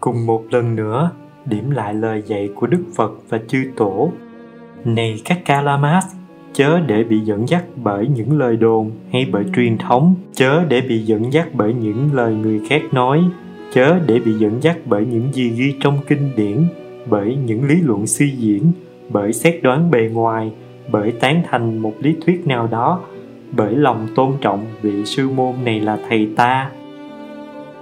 Cùng 0.00 0.26
một 0.26 0.44
lần 0.50 0.76
nữa, 0.76 1.10
điểm 1.44 1.70
lại 1.70 1.94
lời 1.94 2.22
dạy 2.26 2.48
của 2.54 2.66
đức 2.66 2.84
phật 2.96 3.12
và 3.28 3.38
chư 3.48 3.58
tổ. 3.76 4.12
Này 4.84 5.20
các 5.24 5.38
kalamas, 5.44 6.04
chớ 6.52 6.80
để 6.80 7.04
bị 7.04 7.20
dẫn 7.20 7.48
dắt 7.48 7.64
bởi 7.76 8.08
những 8.14 8.38
lời 8.38 8.56
đồn 8.56 8.90
hay 9.12 9.26
bởi 9.32 9.44
truyền 9.56 9.78
thống. 9.78 10.14
Chớ 10.32 10.64
để 10.64 10.80
bị 10.80 10.98
dẫn 10.98 11.32
dắt 11.32 11.48
bởi 11.54 11.74
những 11.74 12.08
lời 12.12 12.34
người 12.34 12.60
khác 12.68 12.82
nói. 12.92 13.24
Chớ 13.72 13.98
để 14.06 14.20
bị 14.20 14.32
dẫn 14.32 14.62
dắt 14.62 14.76
bởi 14.84 15.06
những 15.06 15.32
gì 15.32 15.48
ghi 15.50 15.74
trong 15.80 15.98
kinh 16.06 16.30
điển, 16.36 16.64
bởi 17.08 17.36
những 17.36 17.64
lý 17.64 17.74
luận 17.82 18.06
suy 18.06 18.30
diễn, 18.30 18.72
bởi 19.08 19.32
xét 19.32 19.62
đoán 19.62 19.90
bề 19.90 20.10
ngoài, 20.12 20.52
bởi 20.90 21.12
tán 21.12 21.42
thành 21.50 21.78
một 21.78 21.94
lý 22.00 22.16
thuyết 22.26 22.46
nào 22.46 22.66
đó 22.66 23.00
bởi 23.52 23.76
lòng 23.76 24.08
tôn 24.14 24.32
trọng 24.40 24.66
vị 24.82 25.04
sư 25.04 25.28
môn 25.30 25.54
này 25.64 25.80
là 25.80 25.98
thầy 26.08 26.28
ta. 26.36 26.70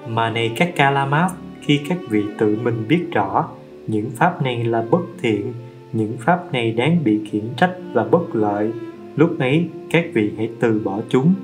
Mà 0.09 0.31
này 0.31 0.53
các 0.57 0.77
kalamat, 0.77 1.31
khi 1.61 1.81
các 1.89 1.99
vị 2.09 2.23
tự 2.39 2.59
mình 2.63 2.85
biết 2.89 3.05
rõ, 3.13 3.49
những 3.87 4.11
pháp 4.11 4.43
này 4.43 4.65
là 4.65 4.85
bất 4.91 5.03
thiện, 5.23 5.53
những 5.93 6.17
pháp 6.19 6.53
này 6.53 6.73
đáng 6.73 6.99
bị 7.05 7.21
khiển 7.31 7.45
trách 7.57 7.75
và 7.93 8.05
bất 8.05 8.35
lợi, 8.35 8.73
lúc 9.17 9.39
ấy 9.39 9.69
các 9.91 10.05
vị 10.13 10.33
hãy 10.37 10.51
từ 10.61 10.81
bỏ 10.85 11.01
chúng. 11.09 11.35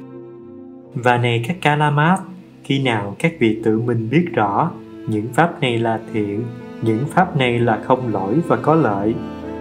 Và 0.95 1.19
này 1.19 1.45
các 1.49 1.57
kalamat, 1.63 2.21
khi 2.65 2.83
nào 2.83 3.17
các 3.19 3.33
vị 3.39 3.61
tự 3.65 3.81
mình 3.81 4.09
biết 4.11 4.27
rõ, 4.33 4.71
những 5.09 5.29
pháp 5.33 5.61
này 5.61 5.79
là 5.79 6.01
thiện, 6.13 6.43
những 6.83 7.05
pháp 7.09 7.37
này 7.37 7.59
là 7.59 7.81
không 7.85 8.13
lỗi 8.13 8.35
và 8.47 8.57
có 8.57 8.75
lợi, 8.75 9.15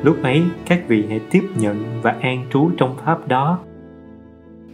lúc 0.04 0.24
ấy 0.24 0.42
các 0.66 0.88
vị 0.88 1.06
hãy 1.10 1.20
tiếp 1.32 1.44
nhận 1.60 1.84
và 2.02 2.16
an 2.22 2.46
trú 2.54 2.70
trong 2.78 2.96
pháp 3.06 3.28
đó 3.28 3.60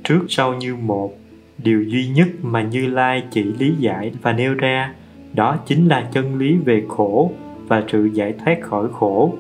trước 0.05 0.25
sau 0.29 0.53
như 0.53 0.75
một. 0.75 1.13
Điều 1.57 1.83
duy 1.83 2.07
nhất 2.07 2.27
mà 2.41 2.63
như 2.63 2.87
lai 2.87 3.23
chỉ 3.31 3.43
lý 3.43 3.75
giải 3.79 4.11
và 4.21 4.33
nêu 4.33 4.53
ra, 4.53 4.93
đó 5.33 5.57
chính 5.65 5.87
là 5.87 6.09
chân 6.13 6.37
lý 6.37 6.55
về 6.57 6.83
khổ 6.87 7.31
và 7.67 7.83
sự 7.87 8.05
giải 8.05 8.33
thoát 8.33 8.61
khỏi 8.61 8.87
khổ. 8.93 9.33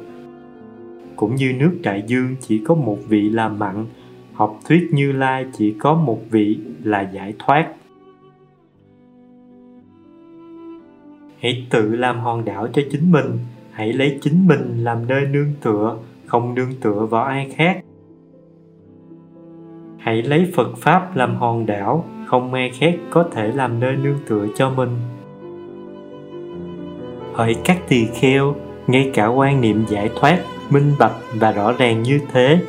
Cũng 1.15 1.35
như 1.35 1.53
nước 1.59 1.79
đại 1.81 2.03
dương 2.07 2.35
chỉ 2.41 2.61
có 2.65 2.75
một 2.75 2.97
vị 3.07 3.29
là 3.29 3.49
mặn, 3.49 3.85
học 4.33 4.59
thuyết 4.67 4.89
như 4.93 5.11
lai 5.11 5.45
chỉ 5.57 5.75
có 5.79 5.93
một 5.93 6.21
vị 6.31 6.57
là 6.83 7.01
giải 7.01 7.33
thoát. 7.39 7.69
Hãy 11.39 11.67
tự 11.69 11.95
làm 11.95 12.19
hòn 12.19 12.45
đảo 12.45 12.67
cho 12.73 12.81
chính 12.91 13.11
mình, 13.11 13.37
hãy 13.71 13.93
lấy 13.93 14.19
chính 14.21 14.47
mình 14.47 14.83
làm 14.83 15.07
nơi 15.07 15.25
nương 15.25 15.51
tựa, 15.61 15.97
không 16.25 16.55
nương 16.55 16.73
tựa 16.81 17.05
vào 17.05 17.23
ai 17.23 17.49
khác 17.55 17.84
hãy 20.05 20.21
lấy 20.21 20.51
phật 20.55 20.77
pháp 20.77 21.15
làm 21.15 21.35
hòn 21.35 21.65
đảo, 21.65 22.05
không 22.25 22.53
ai 22.53 22.69
khác 22.69 22.95
có 23.09 23.25
thể 23.31 23.47
làm 23.47 23.79
nơi 23.79 23.95
nương 23.95 24.17
tựa 24.27 24.47
cho 24.55 24.69
mình. 24.69 24.89
Hỡi 27.33 27.55
các 27.63 27.77
tỳ 27.87 28.05
kheo, 28.05 28.55
ngay 28.87 29.11
cả 29.13 29.27
quan 29.27 29.61
niệm 29.61 29.85
giải 29.87 30.09
thoát, 30.19 30.39
minh 30.69 30.93
bạch 30.99 31.11
và 31.33 31.51
rõ 31.51 31.71
ràng 31.71 32.03
như 32.03 32.19
thế, 32.31 32.59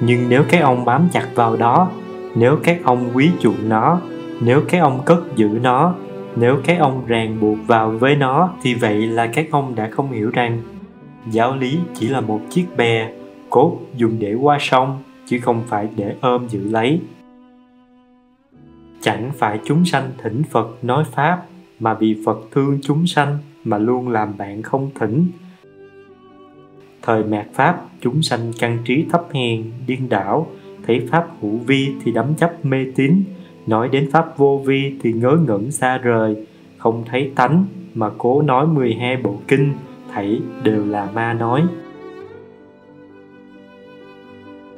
nhưng 0.00 0.28
nếu 0.28 0.42
các 0.48 0.62
ông 0.62 0.84
bám 0.84 1.08
chặt 1.12 1.26
vào 1.34 1.56
đó, 1.56 1.90
nếu 2.34 2.56
các 2.62 2.80
ông 2.84 3.10
quý 3.14 3.30
chuộng 3.40 3.68
nó, 3.68 4.00
nếu 4.40 4.62
các 4.68 4.82
ông 4.82 5.00
cất 5.04 5.36
giữ 5.36 5.48
nó, 5.62 5.94
nếu 6.36 6.56
các 6.64 6.78
ông 6.80 7.06
ràng 7.06 7.40
buộc 7.40 7.58
vào 7.66 7.90
với 7.90 8.16
nó, 8.16 8.50
thì 8.62 8.74
vậy 8.74 9.06
là 9.06 9.26
các 9.26 9.46
ông 9.50 9.74
đã 9.74 9.88
không 9.90 10.12
hiểu 10.12 10.30
rằng, 10.30 10.62
giáo 11.30 11.56
lý 11.56 11.78
chỉ 11.94 12.08
là 12.08 12.20
một 12.20 12.40
chiếc 12.50 12.66
bè 12.76 13.10
cốt 13.50 13.76
dùng 13.96 14.16
để 14.18 14.34
qua 14.34 14.58
sông 14.60 14.98
chứ 15.30 15.38
không 15.42 15.62
phải 15.66 15.88
để 15.96 16.16
ôm 16.20 16.48
giữ 16.48 16.70
lấy 16.70 17.00
chẳng 19.00 19.30
phải 19.38 19.60
chúng 19.64 19.84
sanh 19.84 20.10
thỉnh 20.22 20.42
phật 20.50 20.84
nói 20.84 21.04
pháp, 21.04 21.46
mà 21.80 21.94
vì 21.94 22.16
phật 22.26 22.38
thương 22.50 22.78
chúng 22.82 23.06
sanh 23.06 23.38
mà 23.64 23.78
luôn 23.78 24.08
làm 24.08 24.36
bạn 24.38 24.62
không 24.62 24.90
thỉnh 25.00 25.26
thời 27.02 27.24
mạt 27.24 27.46
pháp, 27.52 27.84
chúng 28.00 28.22
sanh 28.22 28.52
căn 28.58 28.78
trí 28.84 29.04
thấp 29.10 29.24
hèn, 29.32 29.64
điên 29.86 30.08
đảo, 30.08 30.46
thấy 30.86 31.06
pháp 31.10 31.28
hữu 31.40 31.56
vi 31.56 31.92
thì 32.04 32.12
đắm 32.12 32.34
chấp 32.34 32.64
mê 32.64 32.86
tín, 32.96 33.22
nói 33.66 33.88
đến 33.88 34.10
pháp 34.10 34.38
vô 34.38 34.62
vi 34.66 34.98
thì 35.02 35.12
ngớ 35.12 35.36
ngẩn 35.46 35.70
xa 35.70 35.98
rời, 35.98 36.46
không 36.78 37.04
thấy 37.06 37.32
tánh 37.34 37.66
mà 37.94 38.10
cố 38.18 38.42
nói 38.42 38.66
12 38.66 39.16
bộ 39.16 39.36
kinh 39.48 39.72
thảy 40.12 40.40
đều 40.62 40.86
là 40.86 41.08
ma 41.14 41.32
nói. 41.32 41.62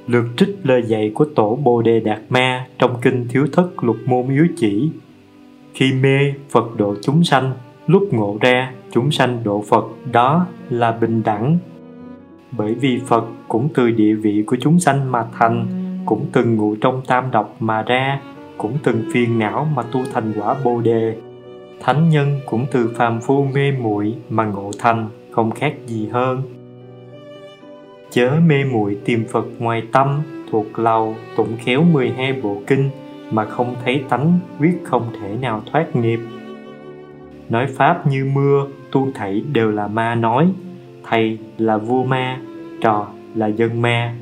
Lược 0.07 0.25
trích 0.37 0.57
lời 0.63 0.83
dạy 0.87 1.11
của 1.15 1.25
tổ 1.25 1.57
Bồ 1.57 1.83
Đề 1.83 2.01
Đạt 2.01 2.21
Ma 2.29 2.67
trong 2.79 2.97
kinh 3.03 3.27
Thiếu 3.29 3.47
Thất 3.53 3.85
Lục 3.85 3.97
Môn 4.07 4.29
Yếu 4.29 4.47
Chỉ. 4.57 4.91
Khi 5.75 5.93
mê, 5.93 6.33
Phật 6.51 6.77
độ 6.77 6.95
chúng 7.03 7.25
sanh, 7.25 7.53
lúc 7.87 8.09
ngộ 8.13 8.37
ra, 8.41 8.73
chúng 8.91 9.11
sanh 9.11 9.41
độ 9.45 9.65
Phật, 9.69 9.85
đó 10.13 10.47
là 10.71 10.93
bình 10.93 11.23
đẳng. 11.25 11.59
Bởi 12.59 12.75
vì 12.75 13.01
Phật 13.07 13.25
cũng 13.49 13.69
từ 13.75 13.91
địa 13.91 14.15
vị 14.15 14.43
của 14.47 14.57
chúng 14.61 14.81
sanh 14.81 15.13
mà 15.13 15.27
thành, 15.39 15.67
cũng 16.07 16.27
từng 16.33 16.57
ngụ 16.57 16.75
trong 16.75 17.03
tam 17.07 17.31
độc 17.31 17.57
mà 17.61 17.83
ra, 17.83 18.21
cũng 18.59 18.79
từng 18.83 19.03
phiền 19.13 19.39
não 19.39 19.69
mà 19.75 19.83
tu 19.83 20.01
thành 20.13 20.33
quả 20.37 20.57
Bồ 20.65 20.81
Đề. 20.81 21.17
Thánh 21.81 22.09
nhân 22.09 22.41
cũng 22.47 22.67
từ 22.73 22.91
phàm 22.97 23.21
phu 23.21 23.45
mê 23.55 23.73
muội 23.73 24.15
mà 24.31 24.45
ngộ 24.45 24.71
thành, 24.79 25.09
không 25.31 25.51
khác 25.51 25.75
gì 25.87 26.09
hơn 26.09 26.43
chớ 28.13 28.41
mê 28.47 28.65
muội 28.65 28.99
tìm 29.05 29.25
Phật 29.29 29.47
ngoài 29.59 29.83
tâm, 29.93 30.23
thuộc 30.51 30.79
lầu, 30.79 31.17
tụng 31.37 31.57
khéo 31.59 31.83
12 31.83 32.33
bộ 32.43 32.63
kinh 32.67 32.91
mà 33.31 33.45
không 33.45 33.75
thấy 33.85 34.05
tánh 34.09 34.39
quyết 34.59 34.79
không 34.85 35.11
thể 35.21 35.37
nào 35.41 35.63
thoát 35.73 35.97
nghiệp. 35.97 36.21
Nói 37.49 37.67
Pháp 37.67 38.07
như 38.07 38.31
mưa, 38.35 38.67
tu 38.93 39.09
thảy 39.15 39.43
đều 39.53 39.71
là 39.71 39.89
ma 39.89 40.15
nói, 40.15 40.53
thầy 41.05 41.39
là 41.59 41.79
vua 41.79 42.05
ma, 42.05 42.41
trò 42.81 43.09
là 43.35 43.47
dân 43.47 43.83
ma. 43.83 44.17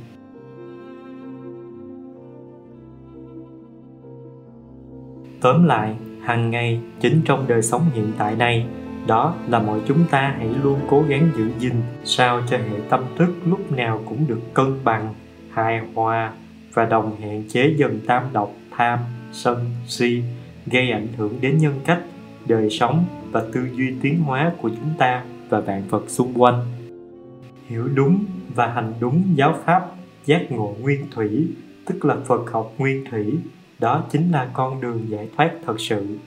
Tóm 5.41 5.65
lại, 5.65 5.97
hàng 6.23 6.51
ngày 6.51 6.81
chính 7.01 7.21
trong 7.25 7.45
đời 7.49 7.63
sống 7.63 7.83
hiện 7.95 8.13
tại 8.19 8.37
này 8.37 8.67
đó 9.07 9.35
là 9.49 9.59
mọi 9.59 9.81
chúng 9.87 10.05
ta 10.11 10.35
hãy 10.39 10.49
luôn 10.63 10.81
cố 10.89 11.05
gắng 11.09 11.29
giữ 11.37 11.51
gìn 11.59 11.75
sao 12.05 12.43
cho 12.51 12.57
hệ 12.57 12.81
tâm 12.89 13.05
thức 13.19 13.35
lúc 13.47 13.73
nào 13.73 14.03
cũng 14.09 14.27
được 14.29 14.55
cân 14.55 14.85
bằng, 14.85 15.15
hài 15.51 15.81
hòa 15.95 16.33
và 16.75 16.85
đồng 16.85 17.17
hạn 17.21 17.45
chế 17.49 17.75
dần 17.77 18.01
tam 18.07 18.23
độc, 18.33 18.53
tham, 18.71 18.99
sân, 19.33 19.71
si, 19.87 20.23
gây 20.67 20.91
ảnh 20.91 21.09
hưởng 21.17 21.41
đến 21.41 21.59
nhân 21.59 21.75
cách, 21.85 22.01
đời 22.47 22.71
sống 22.71 23.05
và 23.31 23.43
tư 23.53 23.69
duy 23.73 23.95
tiến 24.03 24.21
hóa 24.21 24.53
của 24.63 24.69
chúng 24.69 24.91
ta 24.99 25.25
và 25.49 25.61
vạn 25.61 25.83
vật 25.89 26.05
xung 26.07 26.43
quanh. 26.43 26.61
Hiểu 27.69 27.89
đúng 27.95 28.25
và 28.55 28.67
hành 28.67 28.93
đúng 29.01 29.23
giáo 29.35 29.55
pháp 29.65 29.87
giác 30.25 30.53
ngộ 30.53 30.77
nguyên 30.81 31.07
thủy, 31.11 31.49
tức 31.87 32.05
là 32.05 32.17
phật 32.27 32.51
học 32.51 32.73
nguyên 32.79 33.05
thủy, 33.11 33.39
đó 33.79 34.05
chính 34.11 34.31
là 34.31 34.51
con 34.53 34.81
đường 34.81 35.07
giải 35.09 35.29
thoát 35.37 35.51
thật 35.67 35.81
sự. 35.81 36.19